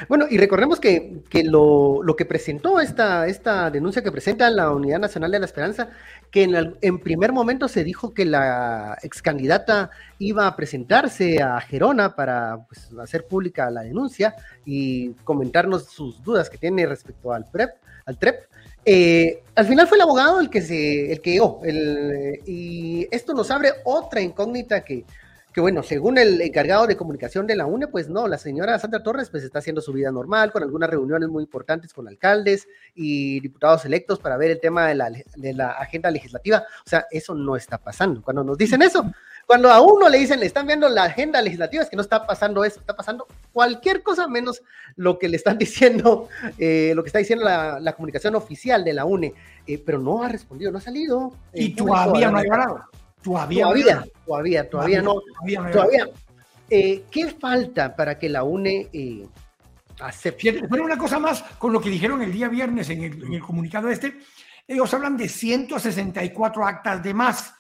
Bueno, 0.09 0.27
y 0.31 0.39
recordemos 0.39 0.81
que, 0.81 1.23
que 1.29 1.45
lo, 1.45 2.03
lo, 2.03 2.17
que 2.17 2.25
presentó 2.25 2.81
esta, 2.81 3.27
esta 3.27 3.71
denuncia 3.71 4.03
que 4.03 4.11
presenta 4.11 4.49
la 4.51 4.71
Unidad 4.71 4.99
Nacional 4.99 5.31
de 5.31 5.39
la 5.39 5.47
Esperanza, 5.47 5.91
que 6.31 6.45
en, 6.45 6.77
en 6.81 6.99
primer 6.99 7.33
momento 7.33 7.69
se 7.69 7.85
dijo 7.85 8.15
que 8.15 8.25
la 8.25 8.99
ex 9.03 9.23
candidata 9.23 9.91
iba 10.19 10.47
a 10.47 10.57
presentarse 10.57 11.43
a 11.43 11.61
Gerona 11.61 12.17
para 12.17 12.65
pues, 12.69 12.91
hacer 13.01 13.27
pública 13.27 13.71
la 13.71 13.83
denuncia 13.83 14.35
y 14.65 15.11
comentarnos 15.25 15.87
sus 15.87 16.23
dudas 16.23 16.49
que 16.49 16.59
tiene 16.59 16.87
respecto 16.87 17.33
al 17.33 17.45
PREP 17.51 17.71
al 18.07 18.19
TREP. 18.19 18.43
Eh, 18.85 19.43
al 19.55 19.67
final 19.67 19.87
fue 19.87 19.97
el 19.97 20.03
abogado 20.03 20.41
el 20.41 20.51
que 20.51 20.61
se, 20.61 21.12
el 21.12 21.21
que 21.21 21.33
llegó, 21.33 21.61
y 21.65 23.07
esto 23.12 23.33
nos 23.33 23.51
abre 23.51 23.71
otra 23.85 24.21
incógnita 24.21 24.83
que, 24.83 25.05
que, 25.52 25.61
bueno, 25.61 25.82
según 25.82 26.18
el 26.18 26.40
encargado 26.40 26.87
de 26.87 26.97
comunicación 26.97 27.47
de 27.47 27.56
la 27.56 27.66
UNE, 27.66 27.88
pues 27.88 28.09
no, 28.09 28.26
la 28.26 28.38
señora 28.38 28.78
Sandra 28.78 29.02
Torres 29.02 29.30
pues 29.30 29.44
está 29.44 29.59
haciendo 29.59 29.80
su 29.80 29.92
vida 29.92 30.11
normal, 30.11 30.52
con 30.52 30.62
algunas 30.62 30.88
reuniones 30.90 31.28
muy 31.28 31.44
importantes 31.44 31.92
con 31.92 32.09
alcaldes 32.09 32.68
y 32.94 33.40
diputados 33.40 33.85
electos 33.85 34.18
para 34.18 34.37
ver 34.37 34.50
el 34.50 34.61
tema 34.61 34.88
de 34.88 34.94
la, 34.94 35.11
de 35.11 35.52
la 35.52 35.73
agenda 35.73 36.11
legislativa. 36.11 36.64
O 36.85 36.88
sea, 36.88 37.06
eso 37.11 37.35
no 37.35 37.56
está 37.56 37.78
pasando. 37.78 38.23
Cuando 38.23 38.44
nos 38.44 38.56
dicen 38.56 38.82
eso, 38.82 39.04
cuando 39.47 39.71
a 39.71 39.80
uno 39.80 40.09
le 40.09 40.18
dicen, 40.18 40.40
le 40.40 40.47
están 40.47 40.66
viendo 40.66 40.88
la 40.88 41.04
agenda 41.04 41.42
legislativa, 41.42 41.82
es 41.82 41.90
que 41.90 41.97
no 41.97 42.02
está 42.02 42.26
pasando 42.26 42.64
eso, 42.64 42.80
está 42.80 42.97
pasando 42.97 43.26
cualquier 43.52 44.02
cosa 44.02 44.28
menos 44.28 44.62
lo 44.97 45.18
que 45.18 45.28
le 45.28 45.37
están 45.37 45.59
diciendo, 45.59 46.28
eh, 46.59 46.92
lo 46.94 47.02
que 47.02 47.09
está 47.09 47.18
diciendo 47.18 47.44
la, 47.44 47.92
comunicación 47.92 48.35
oficial 48.35 48.85
de 48.85 48.94
la 48.94 49.04
UNE, 49.04 49.35
eh, 49.66 49.82
pero 49.85 49.99
no 49.99 50.23
ha 50.23 50.28
respondido, 50.28 50.71
no 50.73 50.78
ha 50.78 50.82
salido. 50.82 51.32
y 51.52 51.73
eh, 51.73 51.75
todavía 51.76 52.30
no 52.30 52.38
ha 52.38 52.42
llegado. 52.42 52.80
Todavía, 53.23 53.64
todavía, 53.64 54.05
todavía, 54.26 54.71
todavía, 54.71 55.02
no. 55.02 55.23
Todavía. 55.73 56.09
¿Qué 56.69 57.37
falta 57.38 57.95
para 57.95 58.19
que 58.19 58.29
la 58.29 58.45
UNE 58.45 58.88
acepte? 60.00 60.67
Pero 60.69 60.85
una 60.85 60.99
cosa 60.99 61.19
más 61.19 61.43
con 61.59 61.73
lo 61.73 61.81
que 61.81 61.91
dijeron 61.91 62.23
el 62.23 62.33
día 62.33 62.49
viernes 62.49 62.91
en 62.91 63.05
el, 63.05 63.23
en 63.25 63.35
el 63.35 63.41
comunicado 63.41 63.88
este, 63.88 64.19
ellos 64.67 64.93
hablan 64.95 65.17
de 65.17 65.29
164 65.29 66.67
actas 66.67 67.02
de 67.02 67.14
más 67.14 67.55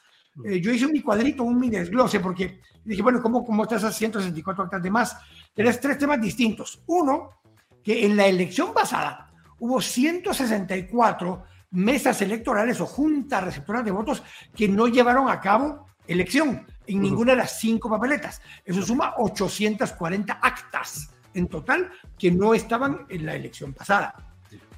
eh, 0.44 0.60
yo 0.60 0.72
hice 0.72 0.86
un 0.86 0.92
mi 0.92 1.02
cuadrito, 1.02 1.42
un 1.42 1.58
mi 1.58 1.68
desglose, 1.68 2.20
porque 2.20 2.60
dije, 2.84 3.02
bueno, 3.02 3.20
¿cómo, 3.20 3.44
cómo 3.44 3.64
estás 3.64 3.84
a 3.84 3.92
164 3.92 4.64
actas 4.64 4.82
de 4.82 4.90
más? 4.90 5.16
Tienes 5.54 5.78
tres 5.80 5.98
temas 5.98 6.20
distintos. 6.20 6.82
Uno, 6.86 7.42
que 7.82 8.06
en 8.06 8.16
la 8.16 8.26
elección 8.26 8.72
pasada 8.72 9.30
hubo 9.58 9.80
164 9.80 11.44
mesas 11.72 12.22
electorales 12.22 12.80
o 12.80 12.86
juntas 12.86 13.42
receptoras 13.42 13.84
de 13.84 13.90
votos 13.90 14.22
que 14.54 14.68
no 14.68 14.86
llevaron 14.86 15.28
a 15.28 15.40
cabo 15.40 15.86
elección 16.06 16.66
en 16.86 17.00
ninguna 17.00 17.32
de 17.32 17.38
las 17.38 17.58
cinco 17.58 17.88
papeletas. 17.88 18.40
Eso 18.64 18.82
suma 18.82 19.14
840 19.18 20.38
actas 20.40 21.10
en 21.34 21.48
total 21.48 21.90
que 22.18 22.30
no 22.30 22.54
estaban 22.54 23.06
en 23.08 23.26
la 23.26 23.34
elección 23.34 23.72
pasada. 23.72 24.14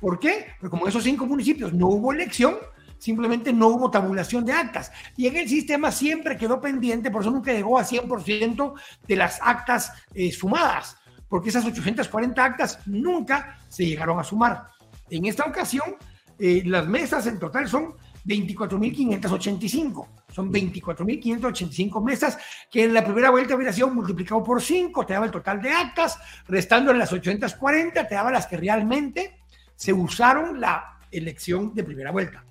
¿Por 0.01 0.19
qué? 0.19 0.47
Porque 0.61 0.71
como 0.71 0.85
en 0.85 0.91
esos 0.91 1.03
cinco 1.03 1.27
municipios 1.27 1.73
no 1.73 1.89
hubo 1.89 2.13
elección, 2.13 2.57
simplemente 2.99 3.53
no 3.53 3.69
hubo 3.69 3.91
tabulación 3.91 4.45
de 4.45 4.53
actas. 4.53 4.93
Y 5.17 5.27
en 5.27 5.37
el 5.37 5.49
sistema 5.49 5.91
siempre 5.91 6.37
quedó 6.37 6.61
pendiente, 6.61 7.11
por 7.11 7.23
eso 7.23 7.31
nunca 7.31 7.53
llegó 7.53 7.79
a 7.79 7.85
100% 7.85 8.75
de 9.07 9.17
las 9.17 9.41
actas 9.43 9.93
eh, 10.15 10.31
sumadas, 10.31 10.97
porque 11.29 11.49
esas 11.49 11.65
840 11.65 12.45
actas 12.45 12.79
nunca 12.87 13.59
se 13.69 13.85
llegaron 13.87 14.19
a 14.19 14.25
sumar. 14.25 14.69
En 15.11 15.27
esta 15.27 15.45
ocasión, 15.45 15.97
eh, 16.39 16.63
las 16.65 16.87
mesas 16.87 17.27
en 17.27 17.39
total 17.39 17.69
son 17.69 17.95
24.585. 18.25 20.09
Son 20.33 20.53
24.585 20.53 22.03
mesas 22.03 22.39
que 22.71 22.85
en 22.85 22.95
la 22.95 23.05
primera 23.05 23.31
vuelta 23.31 23.55
hubiera 23.55 23.73
sido 23.73 23.89
multiplicado 23.91 24.43
por 24.43 24.61
5, 24.61 25.07
te 25.07 25.13
daba 25.13 25.27
el 25.27 25.33
total 25.33 25.63
de 25.63 25.71
actas, 25.71 26.19
restando 26.49 26.91
en 26.91 26.99
las 26.99 27.13
840, 27.13 28.09
te 28.09 28.15
daba 28.15 28.33
las 28.33 28.47
que 28.47 28.57
realmente 28.57 29.39
se 29.77 29.93
usaron 29.93 30.61
la 30.61 30.99
elección 31.11 31.75
de 31.75 31.85
primera 31.85 32.11
vuelta. 32.11 32.45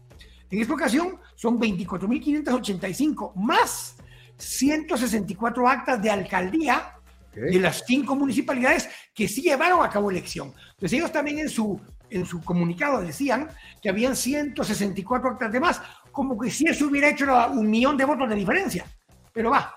En 0.50 0.62
esta 0.62 0.74
ocasión 0.74 1.20
son 1.36 1.60
24.585 1.60 3.34
más 3.36 3.98
164 4.38 5.68
actas 5.68 6.02
de 6.02 6.10
alcaldía 6.10 6.94
de 7.34 7.60
las 7.60 7.84
cinco 7.88 8.16
municipalidades 8.16 8.88
que 9.14 9.28
sí 9.28 9.42
llevaron 9.42 9.84
a 9.84 9.90
cabo 9.90 10.12
elección. 10.12 10.54
Entonces 10.74 10.94
ellos 10.94 11.12
también 11.12 11.40
en 11.40 11.50
su, 11.50 11.82
en 12.16 12.26
su 12.26 12.42
comunicado 12.42 13.02
decían 13.02 13.50
que 13.82 13.90
habían 13.90 14.16
164 14.16 15.30
actas 15.30 15.52
de 15.52 15.60
más, 15.60 15.82
como 16.12 16.38
que 16.38 16.50
si 16.50 16.66
eso 16.66 16.88
hubiera 16.88 17.10
hecho 17.10 17.26
un 17.52 17.70
millón 17.70 17.98
de 17.98 18.06
votos 18.06 18.30
de 18.30 18.36
diferencia. 18.36 18.86
Pero 19.32 19.50
va, 19.52 19.76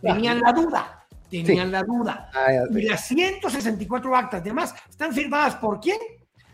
tenían 0.00 0.40
la 0.40 0.52
duda, 0.52 1.06
tenían 1.30 1.72
la 1.72 1.82
duda. 1.82 2.30
Ah, 2.34 2.48
y 2.70 2.82
las 2.82 3.06
164 3.06 4.16
actas 4.16 4.44
de 4.44 4.52
más 4.52 4.74
están 4.88 5.12
firmadas 5.12 5.56
por 5.56 5.80
quién? 5.80 5.98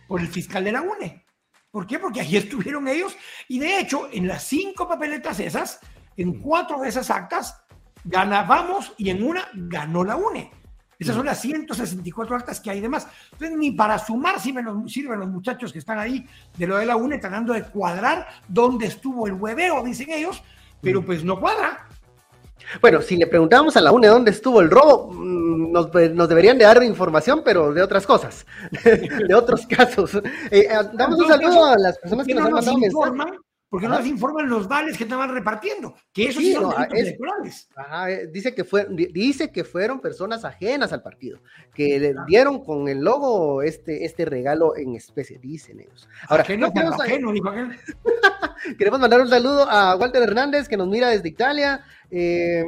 Por 0.06 0.20
el 0.20 0.28
fiscal 0.28 0.64
de 0.64 0.72
la 0.72 0.82
UNE. 0.82 1.24
¿Por 1.70 1.86
qué? 1.86 1.98
Porque 1.98 2.20
allí 2.20 2.36
estuvieron 2.38 2.88
ellos 2.88 3.16
y 3.48 3.58
de 3.58 3.80
hecho 3.80 4.08
en 4.12 4.26
las 4.28 4.44
cinco 4.44 4.88
papeletas 4.88 5.40
esas, 5.40 5.80
en 6.16 6.40
cuatro 6.40 6.80
de 6.80 6.88
esas 6.88 7.10
actas, 7.10 7.60
ganábamos 8.04 8.92
y 8.96 9.10
en 9.10 9.22
una 9.22 9.48
ganó 9.54 10.04
la 10.04 10.16
UNE. 10.16 10.50
Esas 10.98 11.14
son 11.14 11.26
las 11.26 11.40
164 11.40 12.36
actas 12.36 12.60
que 12.60 12.70
hay 12.70 12.80
de 12.80 12.88
más. 12.88 13.06
Entonces, 13.32 13.56
ni 13.56 13.70
para 13.70 13.98
sumar 13.98 14.40
sirven 14.40 14.64
los, 14.64 14.92
sirven 14.92 15.20
los 15.20 15.28
muchachos 15.28 15.72
que 15.72 15.78
están 15.78 15.98
ahí 15.98 16.26
de 16.56 16.66
lo 16.66 16.76
de 16.76 16.86
la 16.86 16.96
UNE, 16.96 17.18
tratando 17.18 17.52
de 17.52 17.62
cuadrar 17.62 18.26
dónde 18.48 18.86
estuvo 18.86 19.26
el 19.26 19.34
hueveo, 19.34 19.84
dicen 19.84 20.10
ellos, 20.10 20.42
pero 20.80 21.04
pues 21.04 21.22
no 21.22 21.38
cuadra. 21.38 21.86
Bueno, 22.80 23.00
si 23.00 23.16
le 23.16 23.26
preguntamos 23.26 23.76
a 23.76 23.80
la 23.80 23.92
UNE 23.92 24.08
dónde 24.08 24.32
estuvo 24.32 24.60
el 24.60 24.70
robo, 24.70 25.12
mm, 25.12 25.72
nos, 25.72 26.28
deberían 26.28 26.58
de 26.58 26.64
dar 26.64 26.82
información, 26.82 27.42
pero 27.44 27.72
de 27.72 27.82
otras 27.82 28.06
cosas, 28.06 28.44
de 28.84 29.34
otros 29.34 29.66
casos. 29.66 30.20
Eh, 30.50 30.68
damos 30.94 31.18
un 31.20 31.28
saludo 31.28 31.64
a 31.64 31.78
las 31.78 31.98
personas 31.98 32.26
que 32.26 32.34
nos 32.34 32.44
han 32.44 32.52
mandado 32.52 32.78
mensajes. 32.78 33.38
Porque 33.70 33.86
no 33.86 33.98
les 33.98 34.06
informan 34.06 34.48
los 34.48 34.66
vales 34.66 34.96
que 34.96 35.04
estaban 35.04 35.32
repartiendo, 35.32 35.94
que 36.12 36.28
eso 36.28 36.40
sí, 36.40 36.54
son 36.54 36.72
electorales. 36.90 37.68
Ajá, 37.76 38.06
dice, 38.32 38.54
que 38.54 38.64
fue, 38.64 38.86
dice 38.88 39.52
que 39.52 39.62
fueron 39.62 40.00
personas 40.00 40.44
ajenas 40.46 40.90
al 40.94 41.02
partido, 41.02 41.40
que 41.74 41.98
le 41.98 42.14
dieron 42.26 42.64
con 42.64 42.88
el 42.88 43.00
logo 43.00 43.60
este, 43.60 44.06
este 44.06 44.24
regalo 44.24 44.74
en 44.74 44.94
especie, 44.94 45.38
dicen 45.38 45.80
ellos. 45.80 46.08
Ahora, 46.28 46.44
no 46.56 46.72
queremos, 46.72 47.00
ajeno, 47.00 47.30
dijo 47.30 47.52
queremos 48.78 49.00
mandar 49.00 49.20
un 49.20 49.28
saludo 49.28 49.68
a 49.68 49.96
Walter 49.96 50.22
Hernández, 50.22 50.66
que 50.66 50.78
nos 50.78 50.88
mira 50.88 51.10
desde 51.10 51.28
Italia, 51.28 51.84
eh, 52.10 52.64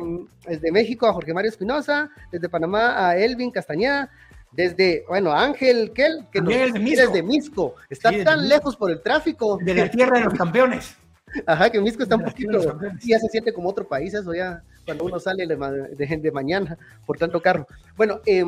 desde 0.46 0.70
México 0.70 1.06
a 1.06 1.14
Jorge 1.14 1.32
Mario 1.32 1.48
Espinosa, 1.48 2.10
desde 2.30 2.50
Panamá 2.50 3.08
a 3.08 3.16
Elvin 3.16 3.50
Castañeda, 3.50 4.10
desde, 4.52 5.04
bueno, 5.08 5.32
Ángel 5.32 5.92
Kel, 5.92 6.26
que 6.32 6.40
nos 6.40 6.52
Misco. 6.72 7.06
desde 7.06 7.22
Misco. 7.22 7.74
Está 7.88 8.10
tan 8.24 8.48
lejos 8.48 8.76
por 8.76 8.90
el 8.90 9.00
tráfico. 9.00 9.58
De 9.62 9.74
la 9.74 9.90
tierra 9.90 10.18
de 10.18 10.24
los 10.24 10.34
campeones. 10.34 10.96
Ajá, 11.46 11.70
que 11.70 11.80
Misco 11.80 12.02
está 12.02 12.16
un 12.16 12.24
poquito, 12.24 12.78
ya 13.02 13.18
se 13.20 13.28
siente 13.28 13.52
como 13.52 13.68
otro 13.68 13.86
país, 13.86 14.12
eso 14.12 14.34
ya, 14.34 14.64
cuando 14.84 15.04
uno 15.04 15.20
sale 15.20 15.46
de, 15.46 16.16
de, 16.16 16.32
mañana 16.32 16.76
por 17.06 17.18
tanto 17.18 17.40
carro. 17.40 17.68
Bueno, 17.96 18.20
eh, 18.26 18.44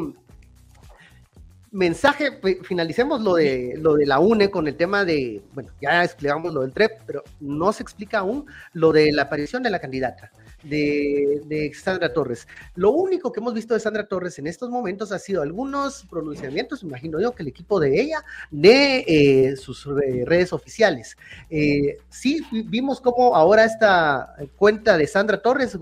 mensaje, 1.71 2.41
finalicemos 2.65 3.21
lo 3.21 3.35
de, 3.35 3.79
lo 3.81 3.95
de 3.95 4.07
la 4.07 4.19
UNE 4.19 4.51
con 4.51 4.67
el 4.67 4.75
tema 4.75 5.05
de, 5.05 5.43
bueno, 5.55 5.71
ya 5.81 6.03
explicamos 6.03 6.53
lo 6.53 6.63
del 6.63 6.73
TREP, 6.73 7.03
pero 7.07 7.23
no 7.39 7.73
se 7.73 7.85
explica 7.85 8.19
aún 8.19 8.47
lo 8.73 8.91
de 8.91 9.13
la 9.13 9.23
aparición 9.23 9.63
de 9.63 9.71
la 9.71 9.79
candidata 9.79 10.33
de, 10.63 11.73
Sandra 11.75 12.13
Torres. 12.13 12.47
Lo 12.75 12.91
único 12.91 13.33
que 13.33 13.41
hemos 13.41 13.55
visto 13.55 13.75
de 13.75 13.81
Sandra 13.81 14.07
Torres 14.07 14.39
en 14.39 14.47
estos 14.47 14.71
momentos 14.71 15.13
ha 15.13 15.19
sido 15.19 15.43
algunos 15.43 16.07
pronunciamientos, 16.11 16.83
imagino 16.83 17.21
yo, 17.21 17.33
que 17.33 17.43
el 17.43 17.49
equipo 17.49 17.81
de 17.81 18.01
ella, 18.01 18.25
de 18.51 19.05
eh, 19.07 19.57
sus 19.57 19.87
redes 19.87 20.53
oficiales. 20.53 21.17
Eh, 21.51 21.99
sí, 22.09 22.45
vimos 22.67 23.01
cómo 23.01 23.35
ahora 23.35 23.65
esta 23.65 24.35
cuenta 24.57 24.97
de 24.97 25.07
Sandra 25.07 25.41
Torres 25.41 25.77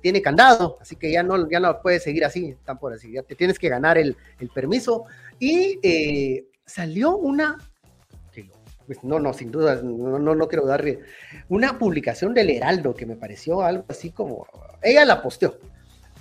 tiene 0.00 0.22
candado, 0.22 0.78
así 0.80 0.96
que 0.96 1.12
ya 1.12 1.22
no, 1.22 1.48
ya 1.48 1.60
no 1.60 1.80
puedes 1.80 2.02
seguir 2.02 2.24
así, 2.24 2.56
tan 2.64 2.78
por 2.78 2.92
así, 2.92 3.12
ya 3.12 3.22
te 3.22 3.34
tienes 3.34 3.58
que 3.58 3.68
ganar 3.68 3.98
el, 3.98 4.16
permiso. 4.54 5.04
Y 5.38 5.78
eh, 5.82 6.46
salió 6.64 7.16
una 7.16 7.58
pues, 8.88 9.04
no, 9.04 9.20
no, 9.20 9.34
sin 9.34 9.50
duda, 9.50 9.82
no, 9.82 10.18
no, 10.18 10.34
no 10.34 10.48
quiero 10.48 10.64
darle 10.64 11.00
una 11.50 11.78
publicación 11.78 12.32
del 12.32 12.48
Heraldo 12.48 12.94
que 12.94 13.04
me 13.04 13.16
pareció 13.16 13.60
algo 13.60 13.84
así 13.86 14.12
como, 14.12 14.46
ella 14.82 15.04
la 15.04 15.20
posteó, 15.20 15.58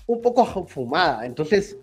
un 0.06 0.22
poco 0.22 0.68
fumada, 0.68 1.26
entonces, 1.26 1.78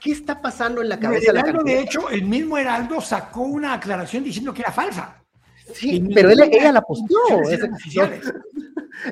¿qué 0.00 0.12
está 0.12 0.40
pasando 0.40 0.82
en 0.82 0.88
la 0.88 1.00
cabeza 1.00 1.32
el 1.32 1.38
Heraldo, 1.38 1.64
de 1.64 1.80
hecho, 1.80 2.08
el 2.10 2.22
mismo 2.22 2.56
Heraldo 2.56 3.00
sacó 3.00 3.40
una 3.40 3.74
aclaración 3.74 4.22
diciendo 4.22 4.54
que 4.54 4.62
era 4.62 4.70
falsa. 4.70 5.20
Sí, 5.72 6.08
pero 6.14 6.30
él, 6.30 6.40
ella 6.52 6.70
la 6.70 6.82
posteó. 6.82 7.18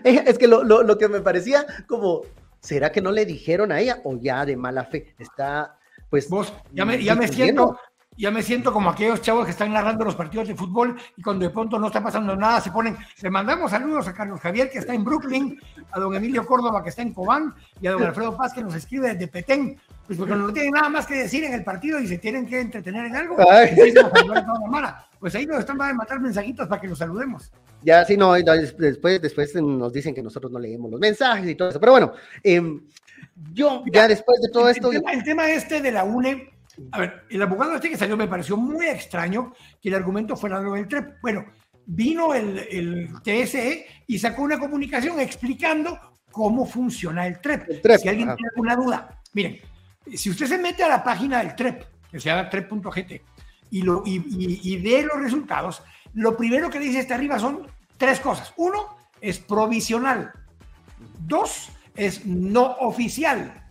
Es, 0.04 0.38
que 0.38 0.46
lo, 0.46 0.62
lo, 0.62 0.84
lo, 0.84 0.96
que 0.96 1.08
me 1.08 1.20
parecía 1.20 1.66
como, 1.88 2.22
¿será 2.60 2.92
que 2.92 3.02
no 3.02 3.10
le 3.10 3.26
dijeron 3.26 3.72
a 3.72 3.80
ella 3.80 4.00
o 4.04 4.16
ya 4.16 4.46
de 4.46 4.56
mala 4.56 4.84
fe? 4.84 5.14
Está, 5.18 5.76
pues... 6.08 6.30
Vos, 6.30 6.54
ya 6.72 6.84
me, 6.84 7.02
ya 7.02 7.16
me 7.16 7.26
siento, 7.26 7.76
ya 8.16 8.30
me 8.30 8.42
siento 8.42 8.72
como 8.72 8.90
aquellos 8.90 9.22
chavos 9.22 9.44
que 9.44 9.52
están 9.52 9.72
narrando 9.72 10.04
los 10.04 10.14
partidos 10.14 10.48
de 10.48 10.54
fútbol 10.54 10.96
y 11.16 11.22
cuando 11.22 11.44
de 11.44 11.50
pronto 11.50 11.78
no 11.78 11.86
está 11.86 12.02
pasando 12.02 12.36
nada, 12.36 12.60
se 12.60 12.70
ponen, 12.70 12.96
le 13.20 13.30
mandamos 13.30 13.70
saludos 13.70 14.06
a 14.08 14.14
Carlos 14.14 14.40
Javier 14.40 14.70
que 14.70 14.78
está 14.78 14.94
en 14.94 15.04
Brooklyn, 15.04 15.58
a 15.90 16.00
don 16.00 16.14
Emilio 16.14 16.46
Córdoba 16.46 16.82
que 16.82 16.90
está 16.90 17.02
en 17.02 17.14
Cobán 17.14 17.54
y 17.80 17.86
a 17.86 17.92
don 17.92 18.02
Alfredo 18.02 18.36
Paz 18.36 18.52
que 18.52 18.62
nos 18.62 18.74
escribe 18.74 19.12
desde 19.12 19.28
Petén, 19.28 19.78
pues 20.06 20.18
porque 20.18 20.34
no 20.34 20.52
tienen 20.52 20.72
nada 20.72 20.88
más 20.88 21.06
que 21.06 21.14
decir 21.14 21.44
en 21.44 21.54
el 21.54 21.64
partido 21.64 21.98
y 21.98 22.06
se 22.06 22.18
tienen 22.18 22.46
que 22.46 22.60
entretener 22.60 23.06
en 23.06 23.16
algo. 23.16 23.36
Pues 25.18 25.34
ahí 25.34 25.46
nos 25.46 25.60
están 25.60 25.80
a 25.80 25.94
matar 25.94 26.20
mensajitos 26.20 26.68
para 26.68 26.80
que 26.80 26.88
los 26.88 26.98
saludemos. 26.98 27.50
Ya, 27.82 28.04
sí, 28.04 28.16
no, 28.16 28.34
después, 28.34 29.20
después 29.20 29.54
nos 29.54 29.92
dicen 29.92 30.14
que 30.14 30.22
nosotros 30.22 30.52
no 30.52 30.58
leemos 30.58 30.90
los 30.90 31.00
mensajes 31.00 31.48
y 31.48 31.54
todo 31.54 31.70
eso, 31.70 31.80
pero 31.80 31.92
bueno, 31.92 32.12
em, 32.42 32.80
yo 33.52 33.82
ya 33.92 34.06
después 34.06 34.40
de 34.40 34.50
todo 34.52 34.68
esto... 34.68 34.92
el 34.92 35.24
tema 35.24 35.50
este 35.50 35.80
de 35.80 35.90
la 35.90 36.04
UNE 36.04 36.52
a 36.90 36.98
ver, 36.98 37.24
el 37.30 37.42
abogado 37.42 37.74
este 37.74 37.90
que 37.90 37.96
salió 37.96 38.16
me 38.16 38.28
pareció 38.28 38.56
muy 38.56 38.86
extraño 38.86 39.52
que 39.80 39.88
el 39.88 39.94
argumento 39.94 40.36
fuera 40.36 40.60
lo 40.60 40.72
del 40.72 40.88
TREP. 40.88 41.20
Bueno, 41.20 41.44
vino 41.86 42.34
el, 42.34 42.58
el 42.70 43.12
TSE 43.22 43.86
y 44.06 44.18
sacó 44.18 44.42
una 44.42 44.58
comunicación 44.58 45.20
explicando 45.20 45.98
cómo 46.30 46.64
funciona 46.66 47.26
el 47.26 47.40
TREP. 47.40 47.82
si 48.00 48.08
alguien 48.08 48.34
tiene 48.34 48.50
alguna 48.50 48.76
duda, 48.76 49.22
miren, 49.34 49.58
si 50.14 50.30
usted 50.30 50.46
se 50.46 50.58
mete 50.58 50.82
a 50.82 50.88
la 50.88 51.04
página 51.04 51.38
del 51.38 51.54
TREP, 51.54 51.84
que 52.10 52.20
se 52.20 52.28
llama 52.28 52.48
trep.gt, 52.48 53.22
y, 53.70 53.82
lo, 53.82 54.02
y, 54.04 54.22
y, 54.62 54.76
ve 54.82 55.02
los 55.02 55.22
resultados, 55.22 55.82
lo 56.14 56.36
primero 56.36 56.68
que 56.68 56.78
dice 56.78 57.00
este 57.00 57.14
arriba 57.14 57.38
son 57.38 57.66
tres 57.96 58.20
cosas. 58.20 58.52
Uno 58.56 58.96
es 59.20 59.38
provisional. 59.38 60.30
Dos 61.20 61.70
es 61.94 62.26
no 62.26 62.72
oficial. 62.80 63.66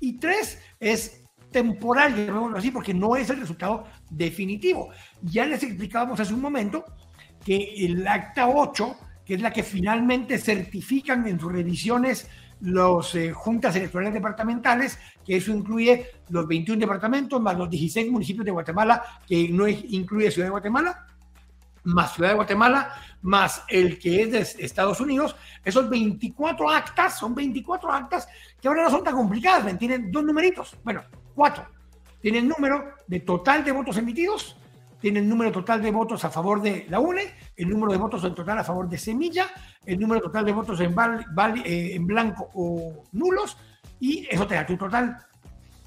Y 0.00 0.14
tres 0.14 0.58
es 0.80 1.23
temporal, 1.54 2.16
llamémoslo 2.16 2.58
así, 2.58 2.72
porque 2.72 2.92
no 2.92 3.14
es 3.14 3.30
el 3.30 3.38
resultado 3.38 3.84
definitivo. 4.10 4.90
Ya 5.22 5.46
les 5.46 5.62
explicábamos 5.62 6.18
hace 6.18 6.34
un 6.34 6.40
momento 6.40 6.84
que 7.44 7.86
el 7.86 8.04
acta 8.08 8.48
8, 8.48 8.96
que 9.24 9.34
es 9.34 9.40
la 9.40 9.52
que 9.52 9.62
finalmente 9.62 10.36
certifican 10.38 11.28
en 11.28 11.38
sus 11.38 11.52
revisiones 11.52 12.28
los 12.60 13.14
eh, 13.14 13.32
juntas 13.32 13.76
electorales 13.76 14.12
departamentales, 14.12 14.98
que 15.24 15.36
eso 15.36 15.52
incluye 15.52 16.06
los 16.30 16.44
21 16.48 16.80
departamentos 16.80 17.40
más 17.40 17.56
los 17.56 17.70
16 17.70 18.10
municipios 18.10 18.44
de 18.44 18.50
Guatemala, 18.50 19.00
que 19.24 19.48
no 19.48 19.68
incluye 19.68 20.32
Ciudad 20.32 20.48
de 20.48 20.52
Guatemala, 20.58 21.06
más 21.84 22.14
Ciudad 22.14 22.30
de 22.30 22.36
Guatemala, 22.36 22.94
más 23.22 23.62
el 23.68 23.98
que 23.98 24.22
es 24.22 24.32
de 24.32 24.64
Estados 24.64 25.00
Unidos, 25.00 25.36
esos 25.64 25.88
24 25.88 26.70
actas, 26.70 27.18
son 27.18 27.34
24 27.34 27.90
actas 27.90 28.28
que 28.60 28.68
ahora 28.68 28.84
no 28.84 28.90
son 28.90 29.04
tan 29.04 29.14
complicadas, 29.14 29.78
tienen 29.78 30.10
dos 30.10 30.24
numeritos. 30.24 30.76
Bueno, 30.82 31.02
cuatro. 31.34 31.66
Tiene 32.20 32.38
el 32.38 32.48
número 32.48 32.94
de 33.06 33.20
total 33.20 33.64
de 33.64 33.72
votos 33.72 33.98
emitidos, 33.98 34.56
tiene 34.98 35.20
el 35.20 35.28
número 35.28 35.52
total 35.52 35.82
de 35.82 35.90
votos 35.90 36.24
a 36.24 36.30
favor 36.30 36.62
de 36.62 36.86
la 36.88 36.98
UNE, 36.98 37.34
el 37.56 37.68
número 37.68 37.92
de 37.92 37.98
votos 37.98 38.24
en 38.24 38.34
total 38.34 38.58
a 38.58 38.64
favor 38.64 38.88
de 38.88 38.96
Semilla, 38.96 39.50
el 39.84 40.00
número 40.00 40.22
total 40.22 40.46
de 40.46 40.52
votos 40.52 40.80
en, 40.80 40.94
eh, 40.98 41.94
en 41.94 42.06
blanco 42.06 42.48
o 42.54 43.04
nulos, 43.12 43.58
y 44.00 44.26
eso 44.30 44.46
te 44.46 44.54
da 44.54 44.64
tu 44.64 44.78
total. 44.78 45.18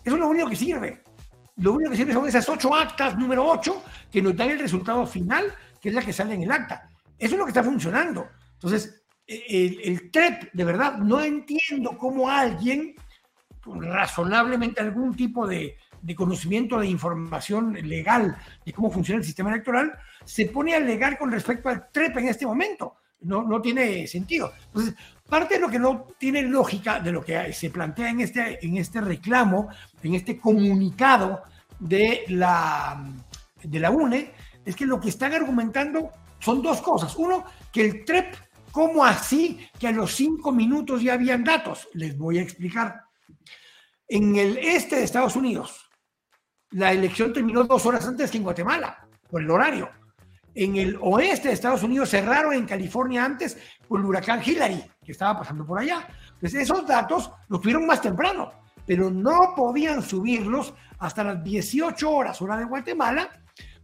Eso 0.03 0.15
es 0.15 0.21
lo 0.21 0.27
único 0.27 0.47
que 0.47 0.55
sirve. 0.55 1.01
Lo 1.55 1.73
único 1.73 1.89
que 1.89 1.97
sirve 1.97 2.13
son 2.13 2.27
esas 2.27 2.47
ocho 2.47 2.75
actas, 2.75 3.17
número 3.17 3.43
ocho, 3.43 3.83
que 4.11 4.21
nos 4.21 4.35
dan 4.35 4.51
el 4.51 4.59
resultado 4.59 5.07
final, 5.07 5.51
que 5.81 5.89
es 5.89 5.95
la 5.95 6.01
que 6.01 6.13
sale 6.13 6.33
en 6.33 6.43
el 6.43 6.51
acta. 6.51 6.89
Eso 7.17 7.33
es 7.33 7.39
lo 7.39 7.45
que 7.45 7.51
está 7.51 7.63
funcionando. 7.63 8.27
Entonces, 8.53 9.03
el, 9.25 9.79
el 9.83 10.11
TREP, 10.11 10.53
de 10.53 10.63
verdad, 10.63 10.97
no 10.97 11.21
entiendo 11.21 11.97
cómo 11.97 12.29
alguien, 12.29 12.95
razonablemente 13.65 14.81
algún 14.81 15.15
tipo 15.15 15.45
de, 15.45 15.77
de 16.01 16.15
conocimiento 16.15 16.79
de 16.79 16.87
información 16.87 17.73
legal 17.73 18.37
de 18.65 18.73
cómo 18.73 18.91
funciona 18.91 19.19
el 19.19 19.25
sistema 19.25 19.49
electoral, 19.51 19.93
se 20.23 20.45
pone 20.45 20.73
a 20.73 20.77
alegar 20.77 21.17
con 21.17 21.31
respecto 21.31 21.69
al 21.69 21.89
TREP 21.91 22.17
en 22.17 22.27
este 22.27 22.45
momento. 22.45 22.95
No, 23.21 23.43
no 23.43 23.61
tiene 23.61 24.05
sentido. 24.05 24.53
Entonces, 24.67 24.93
parte 25.27 25.55
de 25.55 25.59
lo 25.59 25.69
que 25.69 25.79
no 25.79 26.07
tiene 26.19 26.43
lógica 26.43 26.99
de 26.99 27.11
lo 27.11 27.23
que 27.23 27.51
se 27.51 27.71
plantea 27.71 28.09
en 28.09 28.21
este, 28.21 28.63
en 28.65 28.77
este 28.77 29.01
reclamo, 29.01 29.69
en 30.03 30.13
este 30.13 30.37
comunicado 30.37 31.43
de 31.79 32.25
la, 32.29 33.03
de 33.63 33.79
la 33.79 33.89
UNE, 33.89 34.31
es 34.67 34.75
que 34.75 34.85
lo 34.85 34.99
que 34.99 35.07
están 35.07 35.33
argumentando 35.33 36.11
son 36.39 36.61
dos 36.61 36.81
cosas. 36.81 37.15
Uno, 37.15 37.45
que 37.71 37.85
el 37.85 38.03
TREP, 38.03 38.35
¿cómo 38.69 39.05
así 39.05 39.65
que 39.79 39.87
a 39.87 39.93
los 39.93 40.13
cinco 40.13 40.51
minutos 40.51 41.01
ya 41.01 41.13
habían 41.13 41.41
datos? 41.41 41.87
Les 41.93 42.17
voy 42.17 42.39
a 42.39 42.41
explicar. 42.41 43.01
En 44.09 44.35
el 44.35 44.57
este 44.57 44.97
de 44.97 45.03
Estados 45.05 45.37
Unidos, 45.37 45.89
la 46.71 46.91
elección 46.91 47.31
terminó 47.31 47.63
dos 47.63 47.85
horas 47.85 48.05
antes 48.05 48.29
que 48.29 48.39
en 48.39 48.43
Guatemala, 48.43 49.07
por 49.29 49.41
el 49.41 49.49
horario. 49.49 49.89
En 50.53 50.75
el 50.75 50.97
oeste 50.99 51.47
de 51.47 51.53
Estados 51.53 51.83
Unidos 51.83 52.09
cerraron 52.09 52.53
en 52.53 52.65
California 52.65 53.23
antes 53.23 53.57
por 53.87 54.01
el 54.01 54.05
huracán 54.05 54.41
Hillary, 54.45 54.83
que 55.01 55.13
estaba 55.13 55.39
pasando 55.39 55.65
por 55.65 55.79
allá. 55.79 56.05
Entonces, 56.33 56.63
esos 56.63 56.85
datos 56.85 57.31
los 57.47 57.61
tuvieron 57.61 57.87
más 57.87 58.01
temprano, 58.01 58.51
pero 58.85 59.09
no 59.09 59.53
podían 59.55 60.01
subirlos 60.01 60.73
hasta 60.99 61.23
las 61.23 61.41
18 61.41 62.11
horas, 62.11 62.41
hora 62.41 62.57
de 62.57 62.65
Guatemala, 62.65 63.29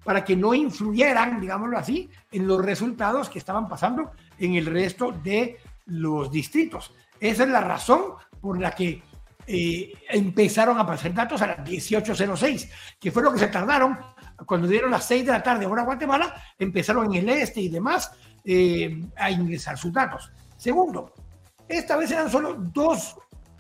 para 0.03 0.24
que 0.24 0.36
no 0.36 0.53
influyeran, 0.53 1.39
digámoslo 1.39 1.77
así, 1.77 2.10
en 2.31 2.48
los 2.48 2.63
resultados 2.63 3.29
que 3.29 3.39
estaban 3.39 3.67
pasando 3.67 4.12
en 4.38 4.55
el 4.55 4.65
resto 4.65 5.12
de 5.12 5.57
los 5.86 6.31
distritos. 6.31 6.93
Esa 7.19 7.43
es 7.43 7.50
la 7.50 7.62
razón 7.62 8.01
por 8.41 8.60
la 8.60 8.72
que 8.72 9.01
eh, 9.45 9.93
empezaron 10.10 10.77
a 10.77 10.81
aparecer 10.81 11.13
datos 11.13 11.41
a 11.41 11.48
las 11.48 11.57
18.06, 11.60 12.69
que 13.00 13.12
fue 13.12 13.24
lo 13.24 13.31
que 13.33 13.39
se 13.39 13.48
tardaron 13.48 13.98
cuando 14.45 14.67
dieron 14.67 14.91
las 14.91 15.05
6 15.05 15.25
de 15.25 15.31
la 15.31 15.43
tarde, 15.43 15.65
hora 15.65 15.83
Guatemala, 15.83 16.33
empezaron 16.57 17.13
en 17.13 17.29
el 17.29 17.38
este 17.38 17.62
y 17.62 17.69
demás 17.69 18.12
eh, 18.43 19.05
a 19.15 19.31
ingresar 19.31 19.77
sus 19.77 19.93
datos. 19.93 20.31
Segundo, 20.57 21.13
esta 21.67 21.98
vez 21.98 22.12
eran 22.12 22.29
solo 22.29 22.55
dos 22.55 23.15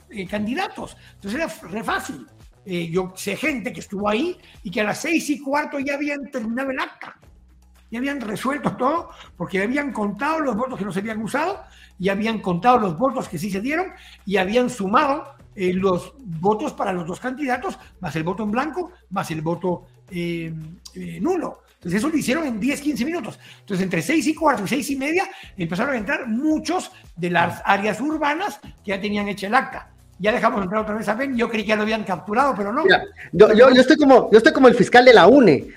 eh, 0.09 0.27
candidatos, 0.27 0.97
entonces 1.15 1.39
era 1.39 1.69
re 1.69 1.83
fácil. 1.83 2.27
Yo 2.65 3.13
sé 3.15 3.35
gente 3.35 3.73
que 3.73 3.81
estuvo 3.81 4.07
ahí 4.07 4.37
y 4.63 4.71
que 4.71 4.81
a 4.81 4.85
las 4.85 5.01
seis 5.01 5.29
y 5.29 5.39
cuarto 5.39 5.79
ya 5.79 5.95
habían 5.95 6.31
terminado 6.31 6.71
el 6.71 6.79
acta, 6.79 7.17
ya 7.91 7.99
habían 7.99 8.21
resuelto 8.21 8.75
todo, 8.75 9.09
porque 9.37 9.61
habían 9.61 9.91
contado 9.91 10.39
los 10.39 10.55
votos 10.55 10.79
que 10.79 10.85
no 10.85 10.91
se 10.91 10.99
habían 10.99 11.21
usado, 11.21 11.63
y 11.99 12.09
habían 12.09 12.39
contado 12.39 12.79
los 12.79 12.97
votos 12.97 13.29
que 13.29 13.37
sí 13.37 13.49
se 13.49 13.61
dieron 13.61 13.87
y 14.25 14.37
habían 14.37 14.69
sumado 14.69 15.35
eh, 15.55 15.73
los 15.73 16.13
votos 16.19 16.73
para 16.73 16.91
los 16.91 17.05
dos 17.05 17.19
candidatos, 17.19 17.77
más 17.99 18.15
el 18.15 18.23
voto 18.23 18.43
en 18.43 18.51
blanco, 18.51 18.91
más 19.11 19.29
el 19.31 19.41
voto 19.41 19.85
eh, 20.09 20.53
eh, 20.95 21.19
nulo. 21.21 21.61
Entonces 21.75 21.99
eso 21.99 22.09
lo 22.09 22.17
hicieron 22.17 22.45
en 22.45 22.59
10, 22.59 22.81
15 22.81 23.05
minutos. 23.05 23.39
Entonces 23.59 23.83
entre 23.83 24.01
6 24.01 24.27
y 24.27 24.35
cuarto 24.35 24.63
y 24.63 24.67
6 24.67 24.89
y 24.89 24.95
media 24.95 25.29
empezaron 25.55 25.93
a 25.93 25.97
entrar 25.97 26.27
muchos 26.27 26.91
de 27.15 27.29
las 27.29 27.61
áreas 27.65 28.01
urbanas 28.01 28.59
que 28.83 28.91
ya 28.91 28.99
tenían 28.99 29.27
hecha 29.27 29.47
el 29.47 29.55
acta. 29.55 29.92
Ya 30.23 30.31
dejamos 30.31 30.63
entrar 30.63 30.81
otra 30.81 30.95
vez 30.95 31.09
a 31.09 31.15
Ben. 31.15 31.35
Yo 31.35 31.49
creí 31.49 31.63
que 31.63 31.69
ya 31.69 31.75
lo 31.75 31.81
habían 31.81 32.05
capturado, 32.05 32.53
pero 32.55 32.71
no. 32.71 32.85
yo, 33.33 33.53
yo, 33.53 33.67
estoy 33.69 33.97
como, 33.97 34.31
yo 34.31 34.37
estoy 34.37 34.53
como 34.53 34.69
el 34.69 34.75
fiscal 34.75 35.03
de 35.03 35.13
la 35.13 35.27
UNE. 35.27 35.67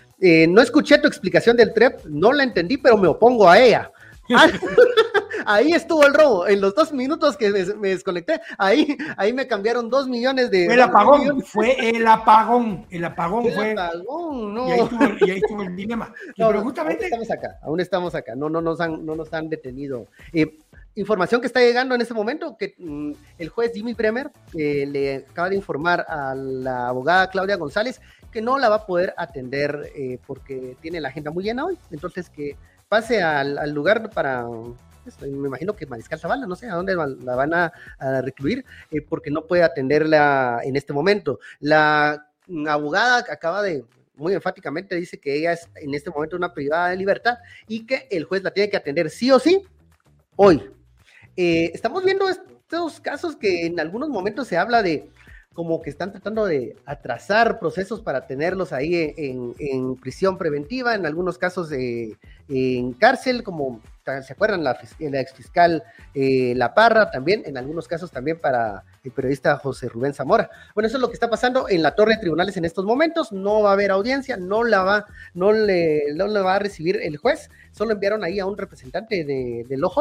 no 0.48 0.62
escuché 0.62 0.98
tu 0.98 1.08
explicación 1.08 1.56
del 1.56 1.74
TREP, 1.74 2.04
no 2.06 2.32
la 2.32 2.44
entendí, 2.44 2.76
pero 2.76 2.96
me 2.96 3.08
opongo 3.08 3.50
a 3.50 3.58
ella. 3.58 3.90
ahí 5.46 5.72
estuvo 5.72 6.06
el 6.06 6.14
robo. 6.14 6.46
En 6.46 6.60
los 6.60 6.74
dos 6.74 6.92
minutos 6.92 7.36
que 7.36 7.50
me, 7.50 7.88
desconecté, 7.88 8.40
ahí, 8.58 8.96
ahí 9.16 9.32
me 9.32 9.46
cambiaron 9.46 9.90
dos 9.90 10.08
millones 10.08 10.50
de. 10.50 10.66
Fue 10.66 10.74
el 10.74 10.82
apagón, 10.82 11.42
fue 11.42 11.90
el 11.90 12.06
apagón. 12.06 12.86
El 12.90 13.04
apagón 13.04 13.44
fue. 13.52 13.72
El 13.72 13.78
apagón, 13.78 14.54
no. 14.54 14.68
Y 14.68 15.30
ahí 15.30 15.38
estuvo, 15.38 15.62
el 15.62 15.76
dilema. 15.76 16.12
pero 16.36 16.62
justamente. 16.62 17.04
Aún 17.06 17.22
estamos 17.22 17.30
acá, 17.30 17.58
aún 17.62 17.80
estamos 17.80 18.14
acá. 18.14 18.34
No, 18.36 18.48
no, 18.48 18.60
nos, 18.60 18.80
han, 18.80 19.04
no 19.04 19.14
nos 19.14 19.32
han 19.32 19.48
detenido. 19.48 20.06
Eh, 20.32 20.58
información 20.96 21.40
que 21.40 21.46
está 21.46 21.60
llegando 21.60 21.94
en 21.94 22.00
este 22.00 22.14
momento, 22.14 22.56
que 22.56 22.74
mm, 22.78 23.12
el 23.38 23.48
juez 23.50 23.72
Jimmy 23.72 23.94
Bremer 23.94 24.30
eh, 24.54 24.86
le 24.86 25.16
acaba 25.16 25.50
de 25.50 25.56
informar 25.56 26.04
a 26.08 26.34
la 26.34 26.88
abogada 26.88 27.30
Claudia 27.30 27.56
González 27.56 28.00
que 28.32 28.42
no 28.42 28.58
la 28.58 28.68
va 28.68 28.76
a 28.76 28.86
poder 28.86 29.14
atender 29.16 29.92
eh, 29.94 30.18
porque 30.26 30.76
tiene 30.80 31.00
la 31.00 31.08
agenda 31.08 31.30
muy 31.30 31.44
llena 31.44 31.64
hoy. 31.64 31.78
Entonces 31.90 32.28
que 32.28 32.56
pase 32.88 33.22
al, 33.22 33.70
lugar 33.72 34.10
para, 34.10 34.46
este, 35.06 35.26
me 35.26 35.48
imagino 35.48 35.74
que 35.74 35.86
Mariscal 35.86 36.18
Zavala, 36.18 36.46
no 36.46 36.56
sé 36.56 36.66
a 36.68 36.74
dónde 36.74 36.94
la 36.94 37.34
van 37.34 37.54
a, 37.54 37.72
recluir, 38.22 38.64
eh, 38.90 39.00
porque 39.02 39.30
no 39.30 39.46
puede 39.46 39.62
atenderla 39.62 40.60
en 40.64 40.76
este 40.76 40.92
momento. 40.92 41.38
La 41.60 42.26
abogada 42.68 43.24
acaba 43.30 43.62
de, 43.62 43.84
muy 44.14 44.34
enfáticamente, 44.34 44.94
dice 44.96 45.18
que 45.18 45.34
ella 45.34 45.52
es 45.52 45.68
en 45.74 45.94
este 45.94 46.10
momento 46.10 46.36
una 46.36 46.52
privada 46.52 46.90
de 46.90 46.96
libertad 46.96 47.38
y 47.66 47.86
que 47.86 48.06
el 48.10 48.24
juez 48.24 48.42
la 48.42 48.50
tiene 48.50 48.70
que 48.70 48.76
atender 48.76 49.10
sí 49.10 49.30
o 49.30 49.38
sí 49.38 49.62
hoy. 50.36 50.75
Eh, 51.36 51.70
estamos 51.74 52.04
viendo 52.04 52.28
estos 52.28 53.00
casos 53.00 53.36
que 53.36 53.66
en 53.66 53.78
algunos 53.78 54.08
momentos 54.08 54.48
se 54.48 54.56
habla 54.56 54.82
de 54.82 55.10
como 55.52 55.80
que 55.80 55.90
están 55.90 56.12
tratando 56.12 56.44
de 56.44 56.76
atrasar 56.84 57.58
procesos 57.58 58.00
para 58.02 58.26
tenerlos 58.26 58.72
ahí 58.72 59.14
en, 59.16 59.96
prisión 59.96 60.36
preventiva, 60.36 60.94
en 60.94 61.06
algunos 61.06 61.38
casos 61.38 61.72
en 61.72 62.92
cárcel, 62.98 63.42
como 63.42 63.80
se 64.22 64.32
acuerdan, 64.32 64.62
la, 64.62 64.78
la 64.98 65.20
exfiscal 65.20 65.82
eh, 66.14 66.54
La 66.56 66.74
Parra 66.74 67.10
también, 67.10 67.42
en 67.46 67.56
algunos 67.56 67.88
casos 67.88 68.10
también 68.10 68.38
para 68.38 68.84
el 69.02 69.10
periodista 69.10 69.56
José 69.58 69.88
Rubén 69.88 70.14
Zamora. 70.14 70.50
Bueno, 70.74 70.86
eso 70.86 70.96
es 70.96 71.00
lo 71.00 71.08
que 71.08 71.14
está 71.14 71.28
pasando 71.28 71.68
en 71.68 71.82
la 71.82 71.94
torre 71.94 72.14
de 72.14 72.20
tribunales 72.20 72.56
en 72.56 72.64
estos 72.64 72.84
momentos, 72.84 73.32
no 73.32 73.62
va 73.62 73.70
a 73.70 73.72
haber 73.72 73.90
audiencia, 73.90 74.36
no 74.36 74.64
la 74.64 74.82
va, 74.82 75.06
no 75.34 75.52
le, 75.52 76.14
no 76.14 76.26
le 76.26 76.40
va 76.40 76.54
a 76.54 76.58
recibir 76.58 76.98
el 77.02 77.16
juez, 77.16 77.50
solo 77.72 77.92
enviaron 77.92 78.24
ahí 78.24 78.38
a 78.38 78.46
un 78.46 78.56
representante 78.56 79.24
de, 79.24 79.64
del 79.68 79.84
OJ 79.84 79.96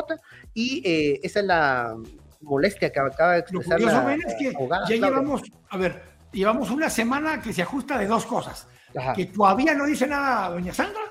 y 0.54 0.82
eh, 0.86 1.20
esa 1.24 1.39
es 1.39 1.46
la 1.46 1.96
molestia 2.41 2.91
que 2.91 3.00
acaba 3.00 3.34
de 3.34 3.39
expresar 3.39 3.82
Lo 3.82 3.89
es 3.89 4.36
que 4.36 4.54
ya 4.54 4.96
llevamos, 4.96 5.41
a 5.70 5.78
ver, 5.78 6.02
llevamos 6.32 6.70
una 6.70 6.89
semana 6.89 7.41
que 7.41 7.54
se 7.54 7.62
ajusta 7.62 7.98
de 7.98 8.08
dos 8.08 8.26
cosas. 8.26 8.68
Que 9.13 9.26
todavía 9.26 9.74
no 9.74 9.86
dice 9.86 10.08
nada 10.08 10.50
doña 10.50 10.74
Sandra, 10.74 11.02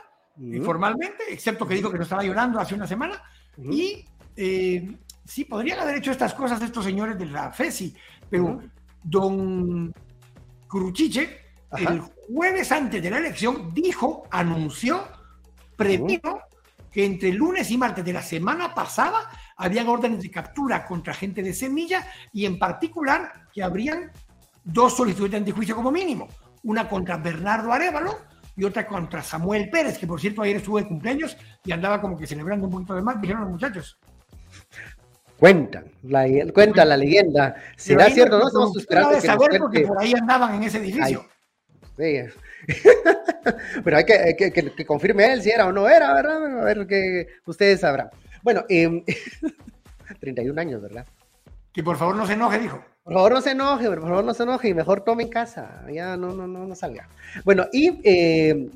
formalmente, 0.64 1.24
excepto 1.30 1.66
que 1.66 1.74
dijo 1.74 1.90
que 1.90 1.98
no 1.98 2.02
estaba 2.02 2.24
llorando 2.24 2.58
hace 2.58 2.74
una 2.74 2.86
semana. 2.86 3.22
Y 3.58 4.04
eh, 4.36 4.96
sí, 5.24 5.44
podrían 5.44 5.80
haber 5.80 5.96
hecho 5.96 6.10
estas 6.10 6.34
cosas 6.34 6.60
estos 6.62 6.84
señores 6.84 7.18
de 7.18 7.26
la 7.26 7.50
FESI, 7.50 7.94
pero 8.28 8.60
don 9.02 9.92
Cruchiche, 10.66 11.40
el 11.76 12.00
jueves 12.00 12.72
antes 12.72 13.02
de 13.02 13.10
la 13.10 13.18
elección, 13.18 13.72
dijo, 13.72 14.24
anunció, 14.30 15.06
previno 15.76 16.40
que 16.90 17.04
entre 17.04 17.32
lunes 17.32 17.70
y 17.70 17.78
martes 17.78 18.04
de 18.04 18.12
la 18.12 18.22
semana 18.22 18.72
pasada 18.72 19.28
habían 19.56 19.88
órdenes 19.88 20.22
de 20.22 20.30
captura 20.30 20.86
contra 20.86 21.12
gente 21.12 21.42
de 21.42 21.52
semilla 21.52 22.06
y 22.32 22.46
en 22.46 22.58
particular 22.58 23.48
que 23.52 23.62
habrían 23.62 24.12
dos 24.62 24.96
solicitudes 24.96 25.32
de 25.32 25.38
antijuicio 25.38 25.74
como 25.74 25.90
mínimo, 25.90 26.28
una 26.62 26.88
contra 26.88 27.16
Bernardo 27.16 27.72
Arevalo 27.72 28.18
y 28.56 28.64
otra 28.64 28.86
contra 28.86 29.22
Samuel 29.22 29.68
Pérez, 29.70 29.98
que 29.98 30.06
por 30.06 30.20
cierto 30.20 30.42
ayer 30.42 30.56
estuvo 30.56 30.78
de 30.78 30.86
cumpleaños 30.86 31.36
y 31.64 31.72
andaba 31.72 32.00
como 32.00 32.16
que 32.16 32.26
celebrando 32.26 32.66
un 32.66 32.72
poquito 32.72 32.94
de 32.94 33.02
más, 33.02 33.20
dijeron 33.20 33.42
los 33.42 33.50
muchachos. 33.50 33.98
Cuentan, 35.38 35.86
la, 36.04 36.26
cuenta 36.52 36.84
la 36.84 36.96
leyenda. 36.96 37.56
¿Será 37.76 38.08
cierto? 38.08 38.38
No, 38.38 38.46
estamos 38.46 38.76
esperando. 38.76 39.10
Que 39.10 39.20
saber 39.20 39.58
porque 39.58 39.80
por 39.80 40.00
ahí 40.00 40.14
andaban 40.14 40.54
en 40.54 40.62
ese 40.62 40.78
edificio. 40.78 41.26
Pero 43.84 43.96
hay 43.96 44.04
que, 44.04 44.52
que, 44.52 44.86
confirme 44.86 45.32
él 45.32 45.42
si 45.42 45.50
era 45.50 45.66
o 45.66 45.72
no 45.72 45.88
era, 45.88 46.14
¿verdad? 46.14 46.60
A 46.60 46.64
ver 46.64 46.86
que 46.86 47.26
ustedes 47.46 47.80
sabrán. 47.80 48.10
Bueno, 48.42 48.64
31 48.66 49.04
em, 50.52 50.58
años, 50.58 50.82
¿verdad? 50.82 51.06
Que 51.72 51.82
por 51.82 51.96
favor 51.96 52.16
no 52.16 52.26
se 52.26 52.34
enoje, 52.34 52.58
dijo. 52.58 52.82
Por 53.04 53.12
favor 53.12 53.32
no 53.32 53.40
se 53.42 53.50
enoje, 53.50 53.86
por 53.86 54.00
favor 54.00 54.24
no 54.24 54.32
se 54.32 54.42
enoje 54.44 54.68
y 54.68 54.74
mejor 54.74 55.02
tome 55.02 55.24
en 55.24 55.28
casa, 55.28 55.84
ya 55.92 56.16
no, 56.16 56.32
no, 56.32 56.46
no, 56.46 56.66
no 56.66 56.74
salga. 56.74 57.06
Bueno, 57.44 57.66
y 57.70 58.00
em, 58.02 58.70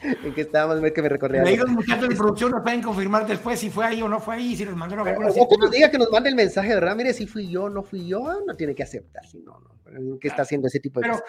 en 0.00 0.34
que 0.34 0.42
estábamos, 0.42 0.92
que 0.92 1.02
me 1.02 1.08
recordé. 1.08 1.40
Ahí 1.40 1.56
los 1.56 1.68
muchachos 1.70 2.08
de 2.08 2.14
producción 2.14 2.52
nos 2.52 2.62
pueden 2.62 2.82
confirmar 2.82 3.26
después 3.26 3.58
si 3.58 3.68
fue 3.68 3.84
ahí 3.84 4.00
o 4.00 4.08
no 4.08 4.20
fue 4.20 4.36
ahí, 4.36 4.54
si 4.54 4.64
les 4.64 4.76
mandaron 4.76 5.08
alguna 5.08 5.28
O 5.28 5.48
que 5.48 5.56
nos 5.56 5.72
diga 5.72 5.90
que 5.90 5.98
nos 5.98 6.08
mande 6.12 6.28
el 6.28 6.36
mensaje, 6.36 6.72
¿verdad? 6.72 6.94
Mire, 6.94 7.12
si 7.12 7.26
fui 7.26 7.48
yo, 7.48 7.68
no 7.68 7.82
fui 7.82 8.06
yo, 8.06 8.42
no 8.46 8.54
tiene 8.54 8.76
que 8.76 8.84
aceptar, 8.84 9.26
si 9.26 9.40
no, 9.40 9.58
no. 9.58 10.18
¿Qué 10.20 10.28
está 10.28 10.42
haciendo 10.42 10.68
ese 10.68 10.78
tipo 10.80 11.00
de 11.00 11.08
cosas? 11.08 11.24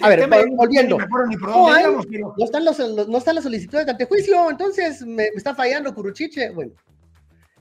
A 0.00 0.08
ver, 0.08 0.28
volviendo. 0.56 0.98
No, 0.98 2.44
están 2.44 2.64
los, 2.64 2.78
no 3.08 3.18
están 3.18 3.34
las 3.34 3.44
solicitudes 3.44 3.86
de 3.86 3.92
antejuicio, 3.92 4.50
entonces 4.50 5.04
me, 5.06 5.26
está 5.26 5.54
fallando 5.54 5.94
Curuchiche. 5.94 6.50
Bueno. 6.50 6.72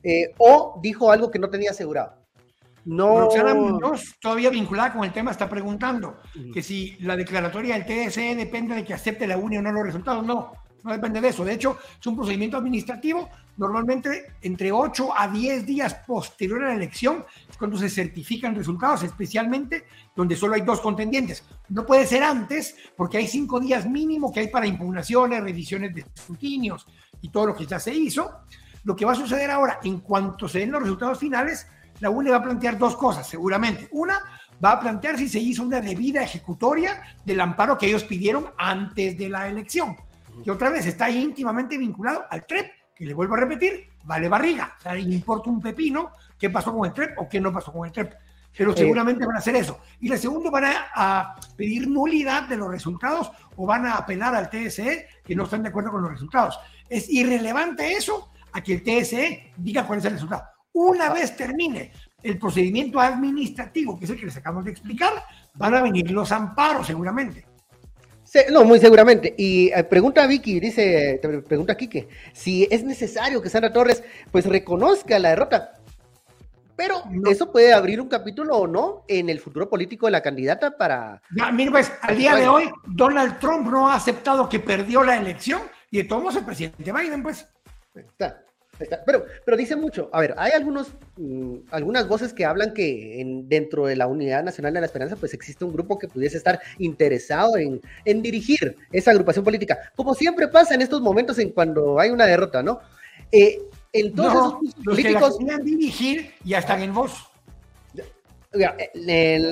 Eh, 0.03 0.33
o 0.37 0.79
dijo 0.81 1.11
algo 1.11 1.29
que 1.29 1.39
no 1.39 1.49
tenía 1.49 1.71
asegurado. 1.71 2.13
No. 2.85 3.19
Roxana 3.19 3.53
Muñoz, 3.53 4.15
todavía 4.19 4.49
vinculada 4.49 4.93
con 4.93 5.03
el 5.03 5.11
tema, 5.11 5.31
está 5.31 5.49
preguntando 5.49 6.17
que 6.53 6.63
si 6.63 6.97
la 7.01 7.15
declaratoria 7.15 7.77
del 7.77 7.85
TSE 7.85 8.35
depende 8.35 8.73
de 8.75 8.83
que 8.83 8.93
acepte 8.93 9.27
la 9.27 9.37
UNI 9.37 9.57
o 9.57 9.61
no 9.61 9.71
los 9.71 9.85
resultados. 9.85 10.25
No, 10.25 10.53
no 10.83 10.91
depende 10.91 11.19
de 11.19 11.29
eso. 11.29 11.43
De 11.43 11.53
hecho, 11.53 11.77
es 11.99 12.07
un 12.07 12.15
procedimiento 12.15 12.57
administrativo. 12.57 13.29
Normalmente, 13.57 14.33
entre 14.41 14.71
8 14.71 15.09
a 15.15 15.27
10 15.27 15.65
días 15.65 15.93
posterior 16.07 16.63
a 16.63 16.69
la 16.69 16.75
elección 16.75 17.25
es 17.49 17.57
cuando 17.57 17.77
se 17.77 17.89
certifican 17.89 18.55
resultados, 18.55 19.03
especialmente 19.03 19.83
donde 20.15 20.35
solo 20.35 20.55
hay 20.55 20.61
dos 20.61 20.79
contendientes. 20.79 21.43
No 21.67 21.85
puede 21.85 22.07
ser 22.07 22.23
antes, 22.23 22.75
porque 22.95 23.17
hay 23.17 23.27
cinco 23.27 23.59
días 23.59 23.87
mínimo 23.87 24.31
que 24.31 24.39
hay 24.39 24.47
para 24.47 24.65
impugnaciones, 24.65 25.43
revisiones 25.43 25.93
de 25.93 26.01
escrutinios 26.01 26.87
y 27.21 27.29
todo 27.29 27.47
lo 27.47 27.55
que 27.55 27.65
ya 27.65 27.79
se 27.79 27.93
hizo. 27.93 28.31
Lo 28.83 28.95
que 28.95 29.05
va 29.05 29.13
a 29.13 29.15
suceder 29.15 29.51
ahora, 29.51 29.79
en 29.83 29.99
cuanto 29.99 30.47
se 30.47 30.59
den 30.59 30.71
los 30.71 30.81
resultados 30.81 31.19
finales, 31.19 31.67
la 31.99 32.09
UNE 32.09 32.31
va 32.31 32.37
a 32.37 32.43
plantear 32.43 32.77
dos 32.77 32.95
cosas, 32.95 33.27
seguramente. 33.27 33.87
Una, 33.91 34.19
va 34.63 34.71
a 34.71 34.79
plantear 34.79 35.17
si 35.17 35.29
se 35.29 35.39
hizo 35.39 35.63
una 35.63 35.81
debida 35.81 36.23
ejecutoria 36.23 37.01
del 37.25 37.41
amparo 37.41 37.77
que 37.77 37.87
ellos 37.87 38.03
pidieron 38.03 38.47
antes 38.57 39.17
de 39.17 39.29
la 39.29 39.47
elección, 39.47 39.95
que 40.43 40.51
otra 40.51 40.69
vez 40.69 40.85
está 40.85 41.09
íntimamente 41.09 41.77
vinculado 41.77 42.25
al 42.29 42.45
TREP, 42.45 42.71
que 42.95 43.05
le 43.05 43.13
vuelvo 43.13 43.35
a 43.35 43.39
repetir, 43.39 43.87
vale 44.03 44.27
barriga, 44.27 44.75
o 44.77 44.81
sea, 44.81 44.97
importa 44.97 45.49
un 45.49 45.61
pepino 45.61 46.11
qué 46.37 46.49
pasó 46.49 46.73
con 46.73 46.85
el 46.85 46.93
TREP 46.93 47.19
o 47.19 47.29
qué 47.29 47.39
no 47.39 47.51
pasó 47.51 47.71
con 47.71 47.85
el 47.85 47.91
TREP, 47.91 48.13
pero 48.57 48.75
seguramente 48.75 49.25
van 49.25 49.35
a 49.35 49.39
hacer 49.39 49.55
eso. 49.55 49.79
Y 50.01 50.09
la 50.09 50.17
segunda, 50.17 50.49
van 50.49 50.65
a, 50.93 51.35
pedir 51.55 51.87
nulidad 51.87 52.43
de 52.43 52.57
los 52.57 52.69
resultados 52.69 53.31
o 53.55 53.65
van 53.65 53.85
a 53.85 53.93
apelar 53.93 54.35
al 54.35 54.49
TSE 54.49 55.07
que 55.23 55.35
no 55.35 55.43
están 55.43 55.63
de 55.63 55.69
acuerdo 55.69 55.91
con 55.91 56.01
los 56.01 56.11
resultados. 56.11 56.59
Es 56.89 57.09
irrelevante 57.09 57.93
eso 57.93 58.31
a 58.51 58.61
que 58.61 58.73
el 58.73 58.83
TSE 58.83 59.53
diga 59.57 59.85
cuál 59.85 59.99
es 59.99 60.05
el 60.05 60.13
resultado. 60.13 60.43
Una 60.73 61.11
vez 61.11 61.35
termine 61.35 61.91
el 62.21 62.37
procedimiento 62.37 62.99
administrativo, 62.99 63.97
que 63.97 64.05
es 64.05 64.11
el 64.11 64.19
que 64.19 64.25
les 64.25 64.37
acabamos 64.37 64.65
de 64.65 64.71
explicar, 64.71 65.13
van 65.55 65.75
a 65.75 65.81
venir 65.81 66.11
los 66.11 66.31
amparos 66.31 66.87
seguramente. 66.87 67.45
no, 68.51 68.63
muy 68.63 68.79
seguramente. 68.79 69.33
Y 69.37 69.71
eh, 69.73 69.83
pregunta 69.83 70.23
a 70.23 70.27
Vicky, 70.27 70.59
dice, 70.59 71.19
pregunta 71.47 71.73
a 71.73 71.77
Quique, 71.77 72.07
si 72.33 72.67
es 72.69 72.83
necesario 72.83 73.41
que 73.41 73.49
Sandra 73.49 73.73
Torres 73.73 74.03
pues 74.31 74.45
reconozca 74.45 75.17
la 75.19 75.29
derrota. 75.29 75.73
Pero 76.75 77.03
eso 77.29 77.51
puede 77.51 77.73
abrir 77.73 77.99
un 77.99 78.07
capítulo 78.07 78.55
o 78.55 78.65
no 78.65 79.03
en 79.09 79.29
el 79.29 79.41
futuro 79.41 79.69
político 79.69 80.05
de 80.05 80.13
la 80.13 80.21
candidata 80.21 80.77
para... 80.77 81.21
Ya, 81.35 81.51
mira, 81.51 81.71
pues 81.71 81.91
al 82.01 82.17
día 82.17 82.35
de 82.35 82.47
hoy 82.47 82.71
Donald 82.85 83.37
Trump 83.37 83.67
no 83.69 83.89
ha 83.89 83.95
aceptado 83.95 84.47
que 84.47 84.61
perdió 84.61 85.03
la 85.03 85.17
elección 85.17 85.61
y 85.91 85.97
de 85.97 86.03
todos 86.05 86.37
el 86.37 86.45
presidente 86.45 86.89
Biden, 86.93 87.21
pues. 87.21 87.45
Está. 88.07 88.43
Pero, 89.05 89.25
pero 89.45 89.57
dice 89.57 89.75
mucho. 89.75 90.09
A 90.13 90.21
ver, 90.21 90.35
hay 90.37 90.51
algunos, 90.53 90.93
mm, 91.17 91.55
algunas 91.71 92.07
voces 92.07 92.33
que 92.33 92.45
hablan 92.45 92.73
que 92.73 93.19
en, 93.19 93.49
dentro 93.49 93.85
de 93.85 93.95
la 93.95 94.07
Unidad 94.07 94.43
Nacional 94.43 94.73
de 94.73 94.79
la 94.79 94.85
Esperanza, 94.85 95.15
pues 95.15 95.33
existe 95.33 95.65
un 95.65 95.73
grupo 95.73 95.99
que 95.99 96.07
pudiese 96.07 96.37
estar 96.37 96.61
interesado 96.77 97.57
en, 97.57 97.81
en 98.05 98.21
dirigir 98.21 98.77
esa 98.91 99.11
agrupación 99.11 99.43
política, 99.43 99.77
como 99.95 100.13
siempre 100.13 100.47
pasa 100.47 100.75
en 100.75 100.81
estos 100.81 101.01
momentos 101.01 101.37
en 101.39 101.49
cuando 101.51 101.99
hay 101.99 102.09
una 102.09 102.25
derrota, 102.25 102.63
¿no? 102.63 102.79
Eh, 103.31 103.61
entonces, 103.91 104.33
no, 104.33 104.59
los 104.61 104.75
políticos 104.75 105.37
que 105.37 105.45
la 105.45 105.57
dirigir 105.57 106.31
ya 106.43 106.59
están 106.59 106.81
en 106.81 106.93
voz. 106.93 107.29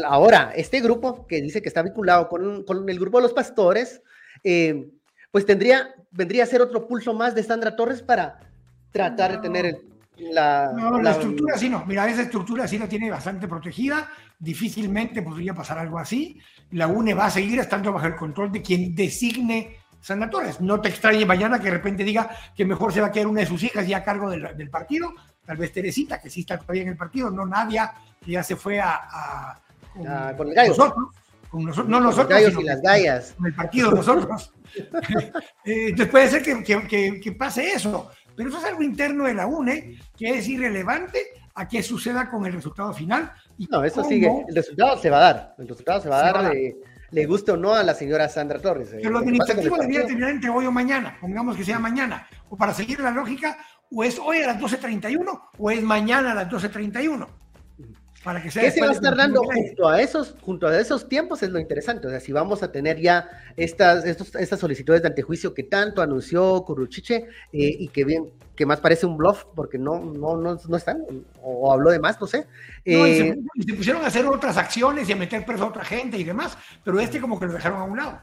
ahora, 0.05 0.53
este 0.55 0.79
grupo 0.79 1.25
que 1.27 1.41
dice 1.41 1.61
que 1.61 1.67
está 1.67 1.81
vinculado 1.81 2.29
con, 2.29 2.63
con 2.63 2.87
el 2.87 2.99
grupo 2.99 3.17
de 3.17 3.23
los 3.23 3.33
pastores, 3.33 4.01
eh, 4.43 4.89
pues 5.31 5.45
tendría, 5.45 5.93
vendría 6.11 6.43
a 6.43 6.47
ser 6.47 6.61
otro 6.61 6.87
pulso 6.87 7.13
más 7.13 7.35
de 7.35 7.43
Sandra 7.43 7.75
Torres 7.75 8.01
para 8.01 8.39
tratar 8.91 9.33
de 9.33 9.37
tener 9.37 9.81
la, 10.17 10.71
no, 10.75 10.99
la, 11.01 11.11
estructura 11.11 11.57
sí 11.57 11.69
no. 11.69 11.85
Mira, 11.85 12.07
esa 12.09 12.23
estructura 12.23 12.67
sí 12.67 12.79
la 12.79 12.87
tiene 12.87 13.11
bastante 13.11 13.47
protegida. 13.47 14.09
Difícilmente 14.39 15.21
podría 15.21 15.53
pasar 15.53 15.77
algo 15.77 15.99
así. 15.99 16.39
La 16.71 16.87
UNE 16.87 17.13
va 17.13 17.25
a 17.25 17.31
seguir 17.31 17.59
estando 17.59 17.93
bajo 17.93 18.07
el 18.07 18.15
control 18.15 18.51
de 18.51 18.61
quien 18.61 18.95
designe 18.95 19.77
Torres. 20.31 20.61
No 20.61 20.79
te 20.79 20.89
extrañe 20.89 21.25
mañana 21.25 21.59
que 21.59 21.65
de 21.65 21.71
repente 21.71 22.03
diga 22.03 22.29
que 22.55 22.65
mejor 22.65 22.93
se 22.93 23.01
va 23.01 23.07
a 23.07 23.11
quedar 23.11 23.27
una 23.27 23.41
de 23.41 23.45
sus 23.45 23.61
hijas 23.63 23.87
ya 23.87 23.97
a 23.97 24.03
cargo 24.03 24.29
del, 24.29 24.69
partido. 24.69 25.13
Tal 25.45 25.57
vez 25.57 25.71
Teresita, 25.71 26.19
que 26.19 26.29
sí 26.29 26.41
está 26.41 26.57
todavía 26.57 26.83
en 26.83 26.89
el 26.89 26.97
partido, 26.97 27.29
no 27.29 27.45
Nadia, 27.45 27.93
que 28.23 28.31
ya 28.31 28.43
se 28.43 28.55
fue 28.55 28.79
a, 28.79 29.59
con, 29.93 30.07
ah, 30.07 30.35
el 30.37 30.53
gallo. 30.53 30.69
nosotros. 30.69 31.05
Con 31.49 31.63
nosotros, 31.63 31.89
no 31.89 31.99
nosotros, 32.01 32.41
los 32.41 32.63
y 32.63 32.65
las 32.65 32.81
gallas. 32.81 33.33
Con 33.37 33.45
el 33.47 33.53
partido 33.53 33.91
nosotros. 33.91 34.53
Eh, 34.79 35.31
entonces 35.89 36.07
puede 36.07 36.29
ser 36.29 36.43
que, 36.43 36.63
que, 36.63 37.19
que, 37.19 37.31
pase 37.33 37.71
eso. 37.71 38.09
Pero 38.35 38.49
eso 38.49 38.59
es 38.59 38.65
algo 38.65 38.83
interno 38.83 39.25
de 39.25 39.33
la 39.33 39.47
UNE 39.47 39.99
que 40.15 40.29
es 40.37 40.47
irrelevante 40.47 41.19
a 41.55 41.67
qué 41.67 41.81
suceda 41.81 42.29
con 42.29 42.45
el 42.45 42.53
resultado 42.53 42.93
final. 42.93 43.31
Y 43.57 43.65
no, 43.65 43.83
eso 43.83 44.03
sigue. 44.03 44.31
El 44.47 44.55
resultado 44.55 44.97
se 44.97 45.09
va 45.09 45.17
a 45.17 45.33
dar. 45.33 45.55
El 45.57 45.67
resultado 45.67 46.01
se 46.01 46.09
va 46.09 46.19
a 46.19 46.31
dar. 46.31 46.53
le 47.09 47.25
guste 47.25 47.51
o 47.51 47.57
no 47.57 47.73
a 47.73 47.83
la 47.83 47.95
señora 47.95 48.29
Sandra 48.29 48.59
Torres. 48.59 48.89
Pero 48.91 49.09
lo 49.09 49.19
administrativo 49.19 49.77
debería 49.77 50.05
terminar 50.05 50.29
entre 50.29 50.49
hoy 50.49 50.65
o 50.65 50.71
mañana, 50.71 51.17
pongamos 51.19 51.57
que 51.57 51.63
sea 51.63 51.79
mañana, 51.79 52.27
o 52.49 52.57
para 52.57 52.73
seguir 52.73 52.99
la 52.99 53.11
lógica, 53.11 53.57
o 53.91 54.03
es 54.03 54.19
hoy 54.19 54.41
a 54.41 54.47
las 54.47 54.59
12.31 54.59 55.41
o 55.57 55.71
es 55.71 55.81
mañana 55.81 56.33
a 56.33 56.35
las 56.35 56.49
12.31. 56.49 57.27
Para 58.23 58.41
que 58.41 58.51
sea 58.51 58.63
¿Qué 58.63 58.71
se 58.71 58.81
va 58.81 58.89
a 58.89 58.91
estar 58.91 59.15
dando 59.15 59.41
junto 59.43 59.87
a, 59.87 60.01
esos, 60.01 60.35
junto 60.41 60.67
a 60.67 60.79
esos 60.79 61.07
tiempos? 61.07 61.43
Es 61.43 61.49
lo 61.49 61.59
interesante. 61.59 62.07
O 62.07 62.09
sea, 62.09 62.19
si 62.19 62.31
vamos 62.31 62.63
a 62.63 62.71
tener 62.71 62.99
ya 62.99 63.29
estas, 63.55 64.05
estos, 64.05 64.35
estas 64.35 64.59
solicitudes 64.59 65.01
de 65.01 65.09
antejuicio 65.09 65.53
que 65.53 65.63
tanto 65.63 66.01
anunció 66.01 66.63
Curuchiche 66.65 67.15
eh, 67.15 67.27
y 67.51 67.87
que 67.89 68.03
bien, 68.03 68.29
que 68.55 68.65
más 68.65 68.79
parece 68.79 69.05
un 69.05 69.17
bluff 69.17 69.45
porque 69.55 69.77
no, 69.77 69.99
no, 69.99 70.35
no, 70.35 70.59
no 70.67 70.77
están, 70.77 71.03
o, 71.41 71.71
habló 71.71 71.91
de 71.91 71.99
más, 71.99 72.19
no 72.19 72.27
sé. 72.27 72.47
No, 72.85 73.07
y 73.07 73.15
se, 73.15 73.27
eh, 73.27 73.37
pusieron 73.77 74.03
a 74.03 74.07
hacer 74.07 74.25
otras 74.25 74.57
acciones 74.57 75.07
y 75.07 75.13
a 75.13 75.15
meter 75.15 75.45
preso 75.45 75.65
a 75.65 75.67
otra 75.67 75.85
gente 75.85 76.17
y 76.17 76.23
demás, 76.23 76.57
pero 76.83 76.99
este 76.99 77.21
como 77.21 77.39
que 77.39 77.45
lo 77.45 77.53
dejaron 77.53 77.79
a 77.79 77.83
un 77.83 77.97
lado. 77.97 78.19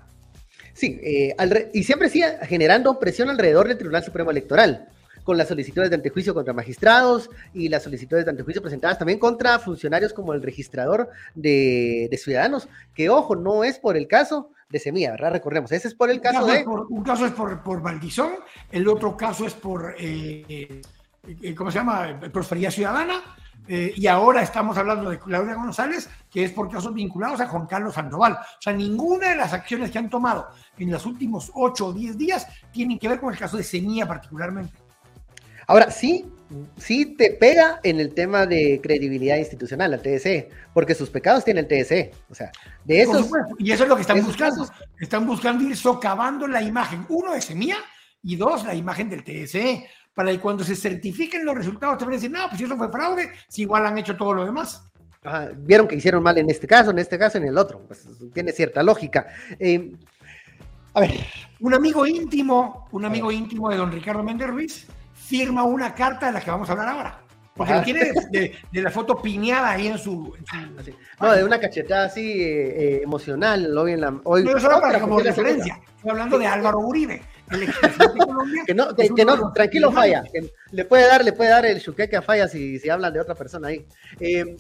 Sí, 0.73 1.01
eh, 1.03 1.37
y 1.73 1.85
siempre 1.85 2.09
sigue 2.09 2.37
generando 2.43 2.99
presión 2.99 3.31
alrededor 3.31 3.69
del 3.69 3.79
Tribunal 3.79 4.03
Supremo 4.03 4.33
Electoral 4.33 4.89
con 5.25 5.37
las 5.37 5.49
solicitudes 5.49 5.91
de 5.91 5.97
antejuicio 5.97 6.35
contra 6.35 6.53
magistrados 6.53 7.31
y 7.53 7.69
las 7.69 7.83
solicitudes 7.83 8.25
de 8.25 8.31
antejuicio 8.31 8.63
presentadas 8.63 8.99
también 8.99 9.19
contra 9.19 9.59
funcionarios 9.59 10.13
como 10.13 10.33
el 10.35 10.43
registrador 10.43 11.09
de, 11.35 12.09
ciudadanos, 12.23 12.69
que 12.95 13.11
ojo, 13.11 13.35
no 13.35 13.65
es 13.65 13.79
por 13.79 13.97
el 13.97 14.07
caso 14.07 14.51
de 14.69 14.79
Semilla, 14.79 15.11
¿verdad? 15.11 15.33
Recordemos, 15.33 15.73
ese 15.73 15.89
es 15.89 15.95
por 15.95 16.11
el 16.11 16.21
caso 16.21 16.47
de... 16.47 16.65
un 16.67 17.03
caso 17.03 17.27
es 17.27 17.33
por, 17.33 17.63
por 17.63 17.83
Valdizón, 17.83 18.35
el 18.71 18.87
otro 18.87 19.17
caso 19.17 19.47
es 19.47 19.55
por, 19.55 19.95
eh, 19.99 20.81
eh, 21.27 21.55
¿cómo 21.55 21.71
se 21.71 21.79
llama? 21.79 22.21
Prosperidad 22.33 22.71
Ciudadana, 22.71 23.23
eh, 23.67 23.95
y 23.97 24.07
ahora 24.07 24.43
estamos 24.43 24.77
hablando 24.77 25.09
de 25.09 25.19
Claudia 25.19 25.55
González, 25.55 26.09
que 26.31 26.45
es 26.45 26.53
por 26.53 26.71
casos 26.71 26.93
vinculados 26.93 27.41
a 27.41 27.47
Juan 27.47 27.67
Carlos 27.67 27.95
Sandoval. 27.95 28.35
O 28.35 28.61
sea, 28.61 28.73
ninguna 28.73 29.31
de 29.31 29.37
las 29.37 29.53
acciones 29.53 29.91
que 29.91 29.99
han 29.99 30.11
tomado 30.11 30.49
en 30.77 30.91
los 30.91 31.07
últimos 31.07 31.51
8 31.55 31.87
o 31.87 31.93
10 31.93 32.19
días 32.19 32.47
tienen 32.71 32.99
que 32.99 33.09
ver 33.09 33.21
con 33.21 33.33
el 33.33 33.39
caso 33.39 33.57
de 33.57 33.63
Semilla 33.63 34.07
particularmente. 34.07 34.84
Ahora, 35.67 35.91
sí, 35.91 36.27
sí 36.77 37.07
te 37.17 37.31
pega 37.33 37.81
en 37.83 38.01
el 38.01 38.15
tema 38.15 38.47
de 38.47 38.81
credibilidad 38.83 39.37
institucional, 39.37 39.91
la 39.91 39.99
TSE, 39.99 40.49
porque 40.73 40.95
sus 40.95 41.11
pecados 41.11 41.45
tiene 41.45 41.61
el 41.61 41.69
TSE. 41.69 42.13
O 42.31 42.35
sea, 42.35 42.51
de 42.85 43.03
esos. 43.03 43.29
Y 43.59 43.73
eso 43.73 43.85
es 43.85 43.89
lo 43.89 43.97
que 43.97 44.03
están 44.03 44.25
buscando. 44.25 44.69
Están 44.99 45.27
buscando 45.27 45.65
ir 45.65 45.77
socavando 45.77 46.47
la 46.47 46.63
imagen, 46.63 47.07
uno 47.09 47.33
de 47.33 47.41
Semilla 47.41 47.79
y 48.23 48.37
dos, 48.37 48.65
la 48.65 48.75
imagen 48.75 49.11
del 49.11 49.25
TSE. 49.25 49.87
Para 50.15 50.31
que 50.31 50.39
cuando 50.39 50.63
se 50.63 50.77
certifiquen 50.77 51.45
los 51.45 51.57
resultados, 51.57 51.99
te 51.99 52.05
van 52.05 52.15
a 52.15 52.17
decir, 52.17 52.31
no, 52.31 52.49
pues 52.49 52.61
eso 52.61 52.77
fue 52.77 52.89
fraude, 52.89 53.31
si 53.49 53.63
igual 53.63 53.85
han 53.85 53.99
hecho 53.99 54.17
todo 54.17 54.33
lo 54.33 54.45
demás. 54.45 54.85
Vieron 55.57 55.89
que 55.89 55.97
hicieron 55.97 56.23
mal 56.23 56.37
en 56.39 56.51
este 56.51 56.67
caso, 56.67 56.91
en 56.91 56.99
este 56.99 57.19
caso, 57.19 57.39
en 57.39 57.49
el 57.49 57.57
otro. 57.59 57.81
Pues 57.87 58.07
tiene 58.33 58.53
cierta 58.53 58.83
lógica. 58.83 59.27
Eh, 59.59 59.93
a 60.93 61.01
ver. 61.01 61.13
Un 61.61 61.75
amigo 61.75 62.07
íntimo, 62.07 62.89
un 62.93 63.05
amigo 63.05 63.33
íntimo 63.33 63.71
de 63.71 63.77
don 63.77 63.91
Ricardo 63.91 64.23
Méndez 64.23 64.49
Ruiz, 64.49 64.87
firma 65.25 65.65
una 65.65 65.95
carta 65.95 66.27
de 66.27 66.33
la 66.33 66.41
que 66.41 66.51
vamos 66.51 66.69
a 66.69 66.73
hablar 66.73 66.89
ahora. 66.89 67.21
Porque 67.57 67.73
lo 67.73 67.83
tiene 67.83 68.13
de, 68.31 68.83
la 68.83 68.91
foto 68.91 69.23
piñada 69.23 69.71
ahí 69.71 69.87
en 69.87 69.97
su. 69.97 70.35
no, 71.21 71.33
de 71.33 71.45
una 71.45 71.61
cachetada 71.61 72.07
así 72.07 72.43
eh, 72.43 72.97
eh, 72.97 73.01
emocional. 73.05 73.77
Hoy 73.79 73.93
en 73.93 74.01
la, 74.01 74.21
hoy, 74.25 74.43
no, 74.43 74.59
solo 74.59 74.81
para 74.81 75.01
como 75.01 75.21
referencia. 75.21 75.81
Estoy 75.97 76.11
hablando 76.11 76.37
de 76.37 76.47
Álvaro 76.49 76.81
Uribe, 76.81 77.23
el 77.53 77.61
que 78.67 78.75
no, 78.75 78.89
que, 78.95 79.25
no 79.25 79.53
tranquilo, 79.53 79.93
falla. 79.93 80.25
le 80.73 80.85
puede 80.85 81.07
dar, 81.07 81.25
le 81.25 81.33
puede 81.33 81.51
dar 81.51 81.65
el 81.65 81.81
chuqueque 81.81 82.17
a 82.17 82.23
falla 82.23 82.49
si, 82.49 82.81
si 82.81 82.91
hablan 82.91 83.13
de 83.13 83.21
otra 83.21 83.37
persona 83.37 83.69
ahí. 83.69 83.87
Eh, 84.19 84.57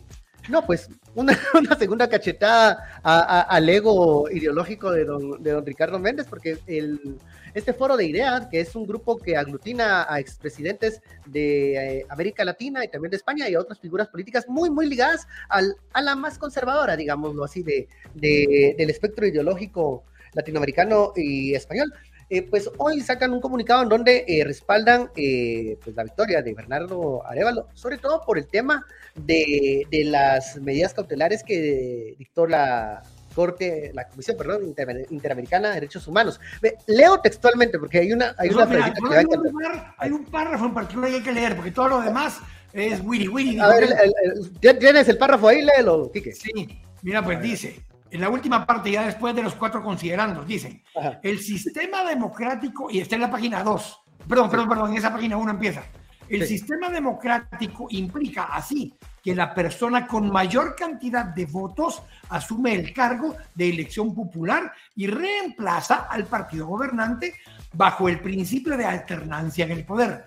No, 0.49 0.65
pues 0.65 0.89
una, 1.17 1.37
una 1.59 1.77
segunda 1.77 2.09
cachetada 2.09 3.01
al 3.03 3.69
ego 3.69 4.31
ideológico 4.31 4.93
de 4.93 5.05
don, 5.05 5.43
de 5.43 5.51
don 5.51 5.67
Ricardo 5.67 5.99
Méndez, 5.99 6.27
porque 6.31 6.59
el, 6.69 7.19
este 7.55 7.73
foro 7.73 7.97
de 7.97 8.07
ideas, 8.07 8.49
que 8.49 8.61
es 8.61 8.75
un 8.75 8.87
grupo 8.87 9.17
que 9.17 9.37
aglutina 9.37 10.13
a 10.13 10.21
expresidentes 10.21 11.01
de 11.27 11.99
eh, 12.01 12.07
América 12.09 12.45
Latina 12.45 12.85
y 12.85 12.89
también 12.89 13.11
de 13.11 13.17
España 13.17 13.49
y 13.49 13.55
a 13.55 13.61
otras 13.61 13.79
figuras 13.79 14.09
políticas 14.09 14.47
muy, 14.49 14.71
muy 14.71 14.87
ligadas 14.87 15.27
al, 15.49 15.77
a 15.93 16.03
la 16.03 16.17
más 16.17 16.39
conservadora, 16.39 16.97
digámoslo 16.97 17.45
así, 17.45 17.63
de, 17.63 17.89
de, 18.15 18.75
del 18.77 18.91
espectro 18.91 19.27
ideológico 19.27 20.05
latinoamericano 20.35 21.13
y 21.17 21.55
español. 21.55 21.93
Eh, 22.31 22.43
pues 22.43 22.71
hoy 22.79 23.01
sacan 23.01 23.33
un 23.33 23.41
comunicado 23.41 23.83
en 23.83 23.89
donde 23.89 24.25
eh, 24.27 24.43
respaldan 24.45 25.11
eh, 25.15 25.77
pues 25.85 25.95
la 25.95 26.05
victoria 26.05 26.41
de 26.41 26.55
Bernardo 26.55 27.25
Arevalo, 27.27 27.69
sobre 27.75 27.99
todo 27.99 28.23
por 28.25 28.39
el 28.39 28.47
tema 28.47 28.87
de 29.15 29.87
las 30.07 30.57
medidas 30.57 30.95
cautelares 30.95 31.45
que 31.45 32.15
dictó 32.19 32.47
la 32.47 33.03
Corte, 33.35 33.91
la 33.95 34.09
Comisión, 34.09 34.37
perdón, 34.37 34.75
Interamericana 35.11 35.69
de 35.69 35.75
Derechos 35.75 36.07
Humanos. 36.07 36.41
Leo 36.87 37.21
textualmente 37.21 37.79
porque 37.79 37.99
hay 37.99 38.13
una, 38.13 38.35
hay 38.39 38.51
una 38.51 38.67
mira, 38.67 38.93
que 38.93 39.17
hay, 39.17 39.25
un 39.25 39.83
hay 39.99 40.11
un 40.11 40.25
párrafo 40.25 40.67
en 40.67 40.75
particular 40.75 41.11
que 41.11 41.17
hay 41.17 41.23
que 41.23 41.33
leer 41.33 41.57
porque 41.57 41.71
todo 41.71 41.89
lo 41.89 42.01
demás 42.01 42.39
es 42.73 43.01
wiri 43.05 43.29
wiri. 43.29 43.59
A 43.61 43.69
ver, 43.69 44.79
¿tienes 44.79 45.09
el 45.09 45.19
párrafo 45.19 45.49
ahí? 45.49 45.63
Léelo, 45.63 46.11
Quique. 46.13 46.33
Sí, 46.33 46.83
mira, 47.03 47.23
pues 47.23 47.41
dice 47.41 47.85
en 48.15 48.21
la 48.21 48.29
última 48.29 48.65
parte, 48.65 48.93
ya 48.93 49.07
después 49.07 49.35
de 49.35 49.43
los 49.43 49.57
cuatro 49.57 49.83
considerandos, 49.83 50.47
dicen, 50.47 50.81
el 51.21 51.41
sistema 51.41 52.05
democrático, 52.05 52.89
y 52.89 53.01
está 53.01 53.17
en 53.17 53.23
la 53.23 53.31
página 53.31 53.65
2, 53.65 54.03
perdón, 54.29 54.49
perdón, 54.49 54.69
perdón, 54.69 54.91
en 54.93 54.99
esa 54.99 55.13
página 55.13 55.37
1 55.37 55.51
empieza, 55.51 55.83
el 56.29 56.47
sistema 56.47 56.89
democrático 56.89 57.87
implica 57.91 58.45
así 58.45 58.95
que 59.23 59.35
la 59.35 59.55
persona 59.55 60.07
con 60.07 60.31
mayor 60.31 60.77
cantidad 60.77 61.25
de 61.25 61.47
votos 61.47 62.03
asume 62.29 62.75
el 62.75 62.93
cargo 62.93 63.37
de 63.55 63.71
elección 63.71 64.15
popular 64.15 64.73
y 64.95 65.07
reemplaza 65.07 66.07
al 66.11 66.27
partido 66.27 66.67
gobernante 66.67 67.35
bajo 67.73 68.09
el 68.09 68.21
principio 68.21 68.77
de 68.77 68.85
alternancia 68.85 69.65
en 69.65 69.73
el 69.73 69.85
poder. 69.85 70.25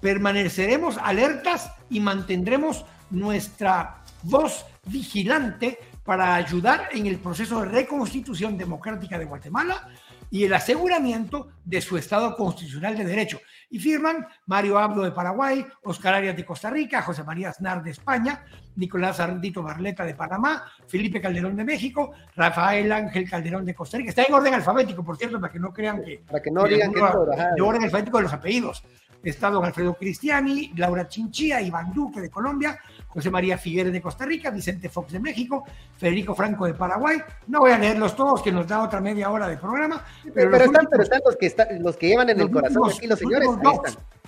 Permaneceremos 0.00 0.96
alertas 0.98 1.72
y 1.90 2.00
mantendremos 2.00 2.86
nuestra 3.10 4.02
voz 4.22 4.64
vigilante 4.86 5.78
para 6.04 6.34
ayudar 6.34 6.88
en 6.92 7.06
el 7.06 7.18
proceso 7.18 7.60
de 7.60 7.68
reconstitución 7.68 8.56
democrática 8.56 9.18
de 9.18 9.26
Guatemala 9.26 9.88
y 10.30 10.44
el 10.44 10.54
aseguramiento 10.54 11.48
de 11.64 11.80
su 11.80 11.96
Estado 11.96 12.36
constitucional 12.36 12.96
de 12.96 13.04
derecho. 13.04 13.40
Y 13.70 13.78
firman 13.78 14.26
Mario 14.46 14.78
Abdo 14.78 15.02
de 15.02 15.12
Paraguay, 15.12 15.64
Oscar 15.82 16.14
Arias 16.14 16.36
de 16.36 16.44
Costa 16.44 16.70
Rica, 16.70 17.02
José 17.02 17.22
María 17.22 17.50
Aznar 17.50 17.82
de 17.82 17.90
España, 17.90 18.44
Nicolás 18.76 19.20
Ardito 19.20 19.62
Barleta 19.62 20.04
de 20.04 20.14
Panamá, 20.14 20.64
Felipe 20.86 21.20
Calderón 21.20 21.56
de 21.56 21.64
México, 21.64 22.12
Rafael 22.34 22.90
Ángel 22.92 23.28
Calderón 23.28 23.64
de 23.64 23.74
Costa 23.74 23.98
Rica. 23.98 24.10
Está 24.10 24.22
en 24.22 24.34
orden 24.34 24.54
alfabético, 24.54 25.04
por 25.04 25.16
cierto, 25.16 25.40
para 25.40 25.52
que 25.52 25.58
no 25.58 25.72
crean 25.72 26.02
que... 26.02 26.22
Para 26.26 26.42
que 26.42 26.50
no 26.50 26.64
digan 26.64 26.92
que... 26.92 27.00
En 27.00 27.62
orden 27.62 27.82
alfabético 27.82 28.18
de 28.18 28.22
los 28.24 28.32
apellidos. 28.32 28.82
Está 29.22 29.50
don 29.50 29.64
Alfredo 29.64 29.94
Cristiani, 29.94 30.72
Laura 30.76 31.08
Chinchilla, 31.08 31.60
Iván 31.60 31.92
Duque 31.92 32.20
de 32.20 32.30
Colombia, 32.30 32.78
José 33.18 33.32
María 33.32 33.58
Figueres 33.58 33.92
de 33.92 34.00
Costa 34.00 34.24
Rica, 34.24 34.50
Vicente 34.50 34.88
Fox 34.88 35.12
de 35.12 35.18
México, 35.18 35.64
Federico 35.96 36.36
Franco 36.36 36.66
de 36.66 36.74
Paraguay. 36.74 37.18
No 37.48 37.60
voy 37.60 37.72
a 37.72 37.78
leerlos 37.78 38.14
todos, 38.14 38.40
que 38.42 38.52
nos 38.52 38.68
da 38.68 38.80
otra 38.80 39.00
media 39.00 39.28
hora 39.30 39.48
de 39.48 39.56
programa. 39.56 40.04
Pero, 40.32 40.54
están, 40.56 40.86
los 41.24 41.36
que, 41.36 41.46
están, 41.46 41.82
los 41.82 41.96
que 41.96 42.08
llevan 42.08 42.30
en 42.30 42.40
el 42.40 42.48
corazón 42.48 42.88
aquí 42.88 43.08
los 43.08 43.18
señores. 43.18 43.48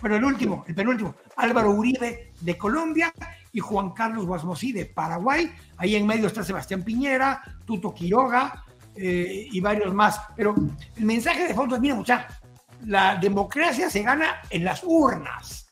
Pero 0.03 0.17
el 0.17 0.25
último, 0.25 0.65
el 0.67 0.75
penúltimo, 0.75 1.15
Álvaro 1.37 1.71
Uribe 1.71 2.33
de 2.41 2.59
Colombia 2.59 3.13
y 3.53 3.61
Juan 3.61 3.91
Carlos 3.91 4.27
Guasmosí 4.27 4.73
de 4.73 4.87
Paraguay. 4.87 5.53
Ahí 5.77 5.95
en 5.95 6.05
medio 6.05 6.27
está 6.27 6.43
Sebastián 6.43 6.83
Piñera, 6.83 7.41
Tuto 7.65 7.95
Quiroga 7.95 8.65
eh, 8.97 9.47
y 9.53 9.61
varios 9.61 9.95
más. 9.95 10.21
Pero 10.35 10.57
el 10.97 11.05
mensaje 11.05 11.47
de 11.47 11.55
fondo 11.55 11.77
es, 11.77 11.81
mira 11.81 11.95
muchachos, 11.95 12.35
la 12.87 13.15
democracia 13.17 13.89
se 13.89 14.03
gana 14.03 14.41
en 14.51 14.65
las 14.65 14.83
urnas. 14.85 15.71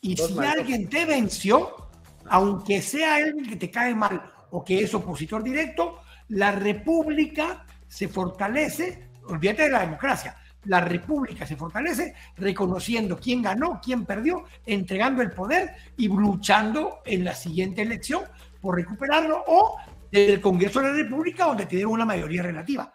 Y 0.00 0.16
si 0.16 0.38
alguien 0.38 0.88
te 0.88 1.04
venció, 1.04 1.89
aunque 2.30 2.80
sea 2.80 3.16
alguien 3.16 3.44
que 3.44 3.56
te 3.56 3.70
cae 3.70 3.94
mal 3.94 4.22
o 4.50 4.64
que 4.64 4.80
es 4.80 4.94
opositor 4.94 5.42
directo, 5.42 6.00
la 6.28 6.52
república 6.52 7.66
se 7.88 8.06
fortalece, 8.06 9.08
olvídate 9.26 9.64
de 9.64 9.70
la 9.70 9.80
democracia, 9.80 10.36
la 10.64 10.80
república 10.80 11.44
se 11.44 11.56
fortalece 11.56 12.14
reconociendo 12.36 13.18
quién 13.18 13.42
ganó, 13.42 13.80
quién 13.82 14.04
perdió, 14.04 14.44
entregando 14.64 15.22
el 15.22 15.32
poder 15.32 15.70
y 15.96 16.06
luchando 16.06 17.00
en 17.04 17.24
la 17.24 17.34
siguiente 17.34 17.82
elección 17.82 18.22
por 18.60 18.76
recuperarlo 18.76 19.42
o 19.48 19.76
del 20.12 20.40
Congreso 20.40 20.80
de 20.80 20.88
la 20.88 20.94
República 20.94 21.46
donde 21.46 21.66
tiene 21.66 21.86
una 21.86 22.04
mayoría 22.04 22.44
relativa. 22.44 22.92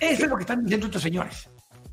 Eso 0.00 0.24
es 0.24 0.30
lo 0.30 0.36
que 0.36 0.44
están 0.44 0.62
diciendo 0.62 0.86
estos 0.86 1.02
señores. 1.02 1.50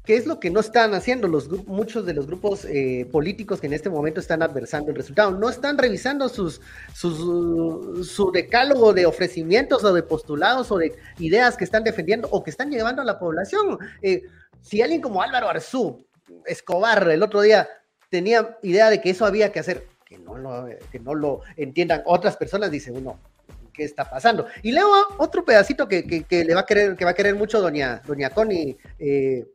¿Qué 0.07 0.15
es 0.15 0.25
lo 0.25 0.39
que 0.39 0.49
no 0.49 0.61
están 0.61 0.93
haciendo 0.93 1.27
los 1.27 1.49
muchos 1.67 2.05
de 2.05 2.13
los 2.13 2.27
grupos 2.27 2.63
eh, 2.63 3.05
políticos 3.11 3.59
que 3.59 3.67
en 3.67 3.73
este 3.73 3.89
momento 3.89 4.21
están 4.21 4.41
adversando 4.41 4.89
el 4.89 4.95
resultado? 4.95 5.31
No 5.31 5.49
están 5.49 5.77
revisando 5.77 6.29
sus, 6.29 6.61
su 6.93 8.31
decálogo 8.33 8.93
de 8.93 9.05
ofrecimientos 9.05 9.83
o 9.83 9.93
de 9.93 10.03
postulados 10.03 10.71
o 10.71 10.77
de 10.77 10.95
ideas 11.19 11.57
que 11.57 11.65
están 11.65 11.83
defendiendo 11.83 12.29
o 12.31 12.41
que 12.41 12.51
están 12.51 12.71
llevando 12.71 13.01
a 13.01 13.05
la 13.05 13.19
población. 13.19 13.79
Eh, 14.01 14.23
si 14.61 14.81
alguien 14.81 15.01
como 15.01 15.21
Álvaro 15.21 15.49
Arzú, 15.49 16.07
Escobar, 16.45 17.09
el 17.09 17.21
otro 17.21 17.41
día 17.41 17.67
tenía 18.09 18.57
idea 18.63 18.89
de 18.89 19.01
que 19.01 19.09
eso 19.09 19.25
había 19.25 19.51
que 19.51 19.59
hacer, 19.59 19.87
que 20.05 20.17
no 20.19 20.37
lo, 20.37 20.69
que 20.89 21.01
no 21.01 21.15
lo 21.15 21.41
entiendan 21.57 22.01
otras 22.05 22.37
personas, 22.37 22.71
dice 22.71 22.91
uno, 22.91 23.19
¿qué 23.73 23.83
está 23.83 24.09
pasando? 24.09 24.47
Y 24.63 24.71
leo 24.71 24.87
otro 25.17 25.43
pedacito 25.43 25.85
que, 25.85 26.07
que, 26.07 26.45
le 26.45 26.53
va 26.53 26.61
a 26.61 26.65
querer, 26.65 26.95
que 26.95 27.03
va 27.03 27.11
a 27.11 27.13
querer 27.13 27.35
mucho 27.35 27.59
doña, 27.59 28.01
doña 28.07 28.29
Connie. 28.29 28.77
Eh, 28.99 29.45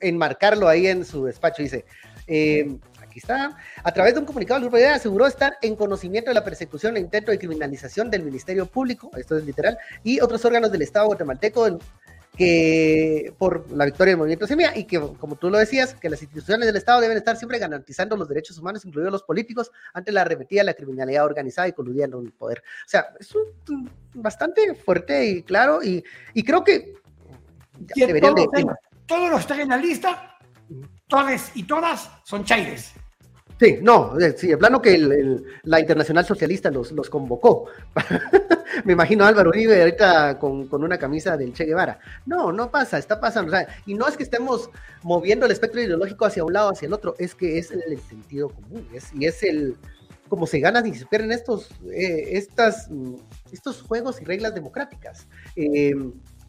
enmarcarlo 0.00 0.68
ahí 0.68 0.86
en 0.86 1.04
su 1.04 1.24
despacho. 1.24 1.62
Dice, 1.62 1.84
eh, 2.26 2.78
aquí 3.00 3.18
está, 3.18 3.56
a 3.82 3.92
través 3.92 4.14
de 4.14 4.20
un 4.20 4.26
comunicado, 4.26 4.58
el 4.58 4.64
Grupo 4.64 4.76
de 4.76 4.86
aseguró 4.86 5.26
estar 5.26 5.56
en 5.62 5.76
conocimiento 5.76 6.30
de 6.30 6.34
la 6.34 6.44
persecución 6.44 6.96
e 6.96 7.00
intento 7.00 7.30
de 7.30 7.38
criminalización 7.38 8.10
del 8.10 8.22
Ministerio 8.22 8.66
Público, 8.66 9.10
esto 9.16 9.36
es 9.36 9.44
literal, 9.44 9.78
y 10.02 10.20
otros 10.20 10.44
órganos 10.44 10.72
del 10.72 10.82
Estado 10.82 11.06
guatemalteco 11.06 11.78
que 12.36 13.32
por 13.38 13.70
la 13.70 13.84
victoria 13.84 14.10
del 14.12 14.18
movimiento 14.18 14.46
Semilla 14.46 14.76
y 14.76 14.84
que, 14.84 14.98
como 14.98 15.36
tú 15.36 15.50
lo 15.50 15.58
decías, 15.58 15.94
que 15.94 16.08
las 16.08 16.20
instituciones 16.20 16.66
del 16.66 16.76
Estado 16.76 17.00
deben 17.00 17.16
estar 17.16 17.36
siempre 17.36 17.58
garantizando 17.58 18.16
los 18.16 18.28
derechos 18.28 18.58
humanos, 18.58 18.84
incluidos 18.84 19.12
los 19.12 19.22
políticos, 19.22 19.70
ante 19.92 20.10
la 20.10 20.22
arremetida 20.22 20.62
de 20.62 20.64
la 20.64 20.74
criminalidad 20.74 21.24
organizada 21.24 21.68
y 21.68 21.72
coludiendo 21.72 22.20
el 22.20 22.32
poder. 22.32 22.58
O 22.58 22.88
sea, 22.88 23.06
es 23.20 23.32
bastante 24.14 24.74
fuerte 24.74 25.24
y 25.26 25.42
claro, 25.44 25.80
y, 25.82 26.02
y 26.32 26.42
creo 26.42 26.64
que 26.64 26.94
deberían 27.94 28.34
de, 28.34 28.48
todos 29.06 29.30
los 29.30 29.38
que 29.38 29.42
están 29.42 29.60
en 29.60 29.68
la 29.68 29.76
lista, 29.76 30.38
todas 31.08 31.50
y 31.54 31.64
todas 31.64 32.10
son 32.24 32.44
chaires. 32.44 32.94
Sí, 33.60 33.78
no, 33.80 34.18
eh, 34.18 34.34
sí, 34.36 34.50
el 34.50 34.58
plano 34.58 34.82
que 34.82 34.98
la 35.62 35.78
Internacional 35.78 36.24
Socialista 36.24 36.70
los, 36.70 36.90
los 36.90 37.08
convocó. 37.08 37.66
Me 38.84 38.94
imagino 38.94 39.24
a 39.24 39.28
Álvaro 39.28 39.50
Uribe 39.50 39.80
ahorita 39.80 40.38
con, 40.40 40.68
una 40.70 40.98
camisa 40.98 41.36
del 41.36 41.52
Che 41.52 41.64
Guevara. 41.64 42.00
No, 42.26 42.52
no 42.52 42.70
pasa, 42.70 42.98
está 42.98 43.20
pasando. 43.20 43.56
y 43.86 43.94
no 43.94 44.08
es 44.08 44.16
que 44.16 44.24
estemos 44.24 44.70
moviendo 45.02 45.46
el 45.46 45.52
espectro 45.52 45.80
ideológico 45.80 46.24
hacia 46.24 46.44
un 46.44 46.52
lado 46.52 46.68
o 46.68 46.72
hacia 46.72 46.86
el 46.86 46.92
otro, 46.92 47.14
es 47.18 47.36
que 47.36 47.58
es 47.58 47.70
el, 47.70 47.98
sentido 48.00 48.48
común, 48.48 48.88
y 49.14 49.26
es 49.26 49.42
el 49.44 49.76
cómo 50.28 50.46
se 50.48 50.58
ganan 50.58 50.86
y 50.86 50.94
se 50.94 51.06
pierden 51.06 51.30
estos, 51.30 51.70
eh, 51.92 52.30
estas, 52.32 52.88
estos 53.52 53.82
juegos 53.82 54.20
y 54.20 54.24
reglas 54.24 54.54
democráticas. 54.54 55.28
Eh, 55.54 55.94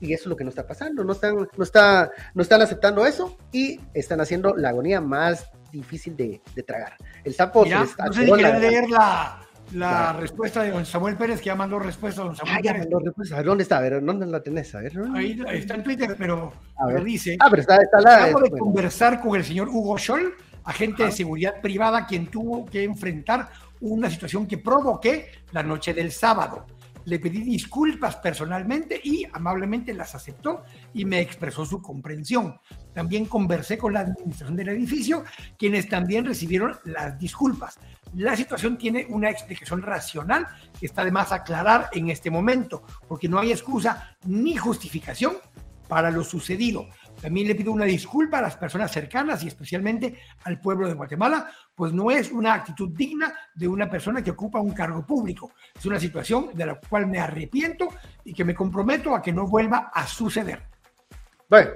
y 0.06 0.14
eso 0.14 0.24
es 0.24 0.28
lo 0.28 0.36
que 0.36 0.44
no 0.44 0.50
está 0.50 0.66
pasando, 0.66 1.04
no 1.04 1.14
están, 1.14 1.36
no 1.36 1.64
está, 1.64 2.12
no 2.34 2.42
están 2.42 2.62
aceptando 2.62 3.06
eso 3.06 3.38
y 3.52 3.80
están 3.94 4.22
haciendo 4.22 4.56
la 4.56 4.70
agonía 4.70 5.02
más 5.02 5.50
difícil 5.72 6.16
de, 6.16 6.42
tragar. 6.66 6.96
El 7.24 7.34
sapo 7.34 7.66
no 7.66 7.86
sé 7.86 8.26
si 8.26 8.32
leer 8.32 8.90
la, 8.90 9.42
la 9.74 10.14
respuesta 10.14 10.64
de 10.64 10.72
don 10.72 10.86
Samuel 10.86 11.18
Pérez, 11.18 11.40
que 11.40 11.48
ya 11.48 11.56
mandó 11.56 11.80
respuesta 11.80 12.22
a 12.22 12.26
don 12.26 12.36
Samuel 12.36 12.58
ah, 12.58 12.62
Pérez. 12.62 12.88
A 13.32 13.36
ver, 13.38 13.46
¿dónde 13.46 13.64
está? 13.64 13.78
A 13.78 13.82
ver, 13.82 14.04
¿dónde 14.04 14.26
la 14.26 14.42
tenés? 14.42 14.74
A 14.76 14.80
ver. 14.80 14.94
Ahí 15.14 15.40
está 15.54 15.76
en 15.76 15.84
Twitter, 15.84 16.16
pero, 16.18 16.54
dice. 17.04 17.38
Ah, 17.40 17.48
pero 17.50 17.62
está, 17.62 17.78
está 17.78 18.00
la, 18.02 18.26
Acabo 18.26 18.42
de 18.42 18.52
conversar 18.52 19.22
con 19.22 19.36
el 19.36 19.44
señor 19.44 19.70
Hugo 19.70 19.98
Scholl, 19.98 20.34
agente 20.64 21.06
de 21.06 21.12
seguridad 21.12 21.62
privada, 21.62 22.06
quien 22.06 22.28
tuvo 22.28 22.66
que 22.66 22.84
enfrentar 22.84 23.50
una 23.82 24.10
situación 24.10 24.48
que 24.48 24.58
provoqué 24.58 25.30
la 25.52 25.64
noche 25.64 25.94
del 25.94 26.12
sábado 26.12 26.66
le 27.06 27.20
pedí 27.20 27.42
disculpas 27.42 28.18
personalmente 28.18 29.00
y 29.04 29.26
amablemente 29.32 29.94
las 29.94 30.16
aceptó 30.16 30.64
y 30.94 31.06
me 31.06 31.22
expresó 31.22 31.66
su 31.66 31.82
comprensión. 31.82 32.60
También 32.94 33.26
conversé 33.26 33.78
con 33.78 33.94
la 33.94 34.02
administración 34.02 34.56
del 34.56 34.70
edificio, 34.70 35.24
quienes 35.58 35.88
también 35.88 36.26
recibieron 36.26 36.78
las 36.86 37.18
disculpas. 37.18 37.80
La 38.16 38.36
situación 38.36 38.78
tiene 38.78 39.06
una 39.10 39.30
explicación 39.30 39.82
racional 39.82 40.48
que 40.80 40.86
está 40.86 41.04
de 41.04 41.12
más 41.12 41.32
aclarar 41.32 41.90
en 41.92 42.10
este 42.10 42.32
momento, 42.32 42.84
porque 43.08 43.28
no 43.28 43.40
hay 43.40 43.52
excusa 43.52 44.18
ni 44.26 44.56
justificación 44.56 45.34
para 45.88 46.12
lo 46.12 46.24
sucedido. 46.24 46.88
También 47.26 47.48
le 47.48 47.56
pido 47.56 47.72
una 47.72 47.86
disculpa 47.86 48.38
a 48.38 48.42
las 48.44 48.56
personas 48.56 48.92
cercanas 48.92 49.44
y 49.44 49.48
especialmente 49.48 50.20
al 50.44 50.60
pueblo 50.60 50.88
de 50.88 50.94
Guatemala, 50.94 51.50
pues 51.74 51.92
no 51.92 52.12
es 52.12 52.32
una 52.32 52.54
actitud 52.54 52.92
digna 52.96 53.34
de 53.56 53.68
una 53.68 53.90
persona 53.90 54.24
que 54.24 54.30
ocupa 54.30 54.60
un 54.60 54.76
cargo 54.76 55.04
público. 55.04 55.52
Es 55.76 55.84
una 55.88 56.00
situación 56.00 56.52
de 56.54 56.68
la 56.68 56.76
cual 56.76 57.08
me 57.08 57.18
arrepiento 57.18 57.90
y 58.24 58.32
que 58.32 58.46
me 58.46 58.54
comprometo 58.54 59.16
a 59.16 59.24
que 59.24 59.34
no 59.34 59.48
vuelva 59.48 59.90
a 59.92 60.06
suceder. 60.06 60.62
Bueno, 61.50 61.72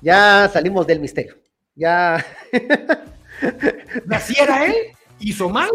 ya 0.00 0.48
salimos 0.48 0.86
del 0.86 1.00
misterio. 1.00 1.34
Ya. 1.74 2.24
Naciera 4.06 4.66
él, 4.66 4.74
hizo 5.18 5.48
mal 5.48 5.70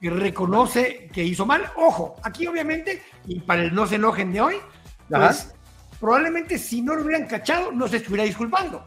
y 0.00 0.08
reconoce 0.08 1.10
que 1.12 1.24
hizo 1.24 1.46
mal. 1.46 1.64
Ojo, 1.74 2.14
aquí 2.22 2.46
obviamente, 2.46 3.02
y 3.26 3.40
para 3.40 3.64
el 3.64 3.74
no 3.74 3.88
se 3.88 3.96
enojen 3.96 4.32
de 4.32 4.40
hoy, 4.40 4.54
pues 5.08 5.52
probablemente 6.04 6.58
si 6.58 6.82
no 6.82 6.94
lo 6.94 7.02
hubieran 7.02 7.26
cachado, 7.26 7.72
no 7.72 7.88
se 7.88 7.96
estuviera 7.96 8.24
disculpando. 8.24 8.84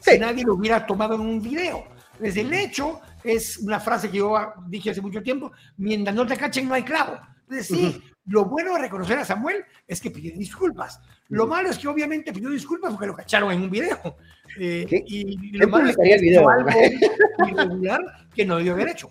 Si 0.00 0.18
nadie 0.18 0.44
lo 0.44 0.54
hubiera 0.54 0.86
tomado 0.86 1.14
en 1.14 1.20
un 1.20 1.42
video. 1.42 1.84
Desde 2.18 2.40
el 2.40 2.54
hecho, 2.54 3.02
es 3.22 3.58
una 3.58 3.78
frase 3.78 4.10
que 4.10 4.16
yo 4.16 4.34
dije 4.66 4.88
hace 4.88 5.02
mucho 5.02 5.22
tiempo, 5.22 5.52
mientras 5.76 6.16
no 6.16 6.26
te 6.26 6.38
cachen 6.38 6.66
no 6.66 6.72
hay 6.72 6.84
clavo. 6.84 7.18
Entonces, 7.42 7.66
sí, 7.66 8.02
lo 8.28 8.46
bueno 8.46 8.72
de 8.72 8.78
reconocer 8.78 9.18
a 9.18 9.26
Samuel 9.26 9.62
es 9.86 10.00
que 10.00 10.10
pidió 10.10 10.34
disculpas. 10.38 10.98
Lo 11.28 11.46
malo 11.46 11.68
es 11.68 11.76
que 11.76 11.86
obviamente 11.86 12.32
pidió 12.32 12.48
disculpas 12.48 12.92
porque 12.92 13.08
lo 13.08 13.14
cacharon 13.14 13.52
en 13.52 13.60
un 13.60 13.70
video. 13.70 14.16
Eh, 14.58 15.04
y 15.06 15.58
lo 15.58 15.68
malo 15.68 15.90
es 15.90 15.96
que 15.98 16.14
el 16.14 16.20
video? 16.22 16.48
algo 16.48 16.70
irregular 17.46 18.00
que 18.34 18.46
no 18.46 18.56
debió 18.56 18.72
haber 18.72 18.88
hecho. 18.88 19.10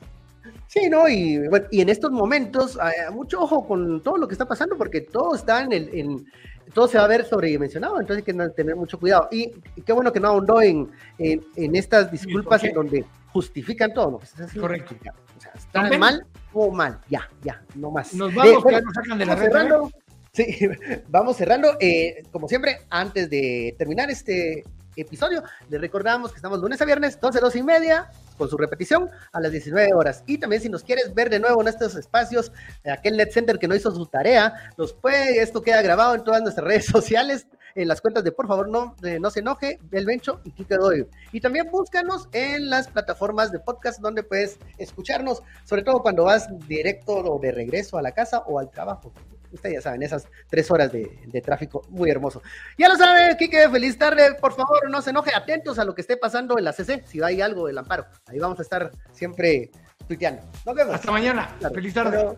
Sí, 0.65 0.89
¿no? 0.89 1.07
Y, 1.07 1.39
y 1.69 1.81
en 1.81 1.89
estos 1.89 2.11
momentos, 2.11 2.77
eh, 2.77 3.11
mucho 3.11 3.41
ojo 3.41 3.67
con 3.67 4.01
todo 4.01 4.17
lo 4.17 4.27
que 4.27 4.33
está 4.33 4.47
pasando, 4.47 4.75
porque 4.75 5.01
todo 5.01 5.35
está 5.35 5.61
en, 5.61 5.71
el, 5.71 5.89
en 5.93 6.25
todo 6.73 6.87
se 6.87 6.97
va 6.97 7.05
a 7.05 7.07
ver 7.07 7.25
sobredimensionado, 7.25 7.99
entonces 7.99 8.25
hay 8.25 8.33
que 8.33 8.49
tener 8.53 8.75
mucho 8.75 8.99
cuidado. 8.99 9.27
Y, 9.31 9.51
qué 9.85 9.93
bueno 9.93 10.11
que 10.11 10.19
no 10.19 10.29
ahondó 10.29 10.61
en, 10.61 10.89
en, 11.17 11.75
estas 11.75 12.11
disculpas 12.11 12.63
en 12.63 12.73
donde 12.73 13.05
justifican 13.31 13.93
todo 13.93 14.11
lo 14.11 14.19
que 14.19 14.25
está 14.25 14.43
haciendo. 14.43 14.67
Correcto. 14.67 14.95
O 15.37 15.41
sea, 15.41 15.51
está 15.55 15.97
mal 15.97 16.25
o 16.53 16.71
mal, 16.71 16.99
ya, 17.09 17.29
ya, 17.43 17.63
no 17.75 17.91
más. 17.91 18.13
Nos 18.13 18.33
vamos, 18.33 18.65
eh, 18.71 18.81
nos 18.81 18.93
sacan 18.93 19.17
de 19.17 19.25
la 19.25 19.35
red. 19.35 19.51
Sí, 20.33 20.45
vamos 21.09 21.37
cerrando. 21.37 21.77
Eh, 21.79 22.23
como 22.31 22.47
siempre, 22.47 22.79
antes 22.89 23.29
de 23.29 23.75
terminar 23.77 24.09
este 24.09 24.63
episodio, 25.01 25.43
les 25.69 25.79
recordamos 25.79 26.31
que 26.31 26.37
estamos 26.37 26.59
lunes 26.59 26.81
a 26.81 26.85
viernes, 26.85 27.19
12, 27.19 27.39
12 27.39 27.59
y 27.59 27.63
media, 27.63 28.11
con 28.37 28.49
su 28.49 28.57
repetición 28.57 29.09
a 29.31 29.39
las 29.39 29.51
19 29.51 29.93
horas. 29.93 30.23
Y 30.27 30.37
también 30.37 30.61
si 30.61 30.69
nos 30.69 30.83
quieres 30.83 31.13
ver 31.13 31.29
de 31.29 31.39
nuevo 31.39 31.61
en 31.61 31.67
estos 31.67 31.95
espacios, 31.95 32.51
eh, 32.83 32.91
aquel 32.91 33.17
Net 33.17 33.31
Center 33.31 33.59
que 33.59 33.67
no 33.67 33.75
hizo 33.75 33.91
su 33.91 34.05
tarea, 34.05 34.71
nos 34.77 34.93
puede, 34.93 35.41
esto 35.41 35.61
queda 35.61 35.81
grabado 35.81 36.15
en 36.15 36.23
todas 36.23 36.41
nuestras 36.41 36.65
redes 36.67 36.85
sociales, 36.85 37.47
en 37.75 37.87
las 37.87 38.01
cuentas 38.01 38.23
de 38.23 38.31
por 38.31 38.47
favor 38.47 38.69
no, 38.69 38.95
no 39.19 39.29
se 39.29 39.39
enoje, 39.39 39.79
El 39.91 40.05
Bencho 40.05 40.41
y 40.43 40.51
Kike 40.51 40.77
Doy. 40.77 41.07
Y 41.31 41.41
también 41.41 41.69
búscanos 41.69 42.27
en 42.31 42.69
las 42.69 42.87
plataformas 42.87 43.51
de 43.51 43.59
podcast 43.59 44.01
donde 44.01 44.23
puedes 44.23 44.57
escucharnos, 44.79 45.43
sobre 45.63 45.83
todo 45.83 46.01
cuando 46.01 46.23
vas 46.23 46.47
directo 46.67 47.13
o 47.13 47.39
de 47.39 47.51
regreso 47.51 47.97
a 47.97 48.01
la 48.01 48.13
casa 48.13 48.39
o 48.39 48.57
al 48.57 48.71
trabajo. 48.71 49.13
Ustedes 49.51 49.75
ya 49.75 49.81
saben, 49.81 50.03
esas 50.03 50.27
tres 50.49 50.69
horas 50.71 50.91
de, 50.91 51.41
tráfico 51.43 51.83
muy 51.89 52.09
hermoso. 52.09 52.41
Ya 52.77 52.89
lo 52.89 52.95
saben, 52.95 53.35
Kike, 53.37 53.69
feliz 53.69 53.97
tarde. 53.97 54.35
Por 54.35 54.53
favor, 54.53 54.89
no 54.89 55.01
se 55.01 55.11
enoje, 55.11 55.31
atentos 55.35 55.79
a 55.79 55.85
lo 55.85 55.95
que 55.95 56.01
esté 56.01 56.17
pasando 56.17 56.57
en 56.57 56.63
la 56.63 56.73
CC, 56.73 57.03
si 57.05 57.21
hay 57.21 57.41
algo 57.41 57.67
del 57.67 57.77
amparo. 57.77 58.05
Ahí 58.27 58.39
vamos 58.39 58.59
a 58.59 58.63
estar 58.63 58.91
siempre 59.11 59.71
tuiteando. 60.07 60.43
Nos 60.65 60.75
vemos. 60.75 60.95
Hasta 60.95 61.11
mañana. 61.11 61.55
Feliz 61.73 61.93
tarde. 61.93 62.37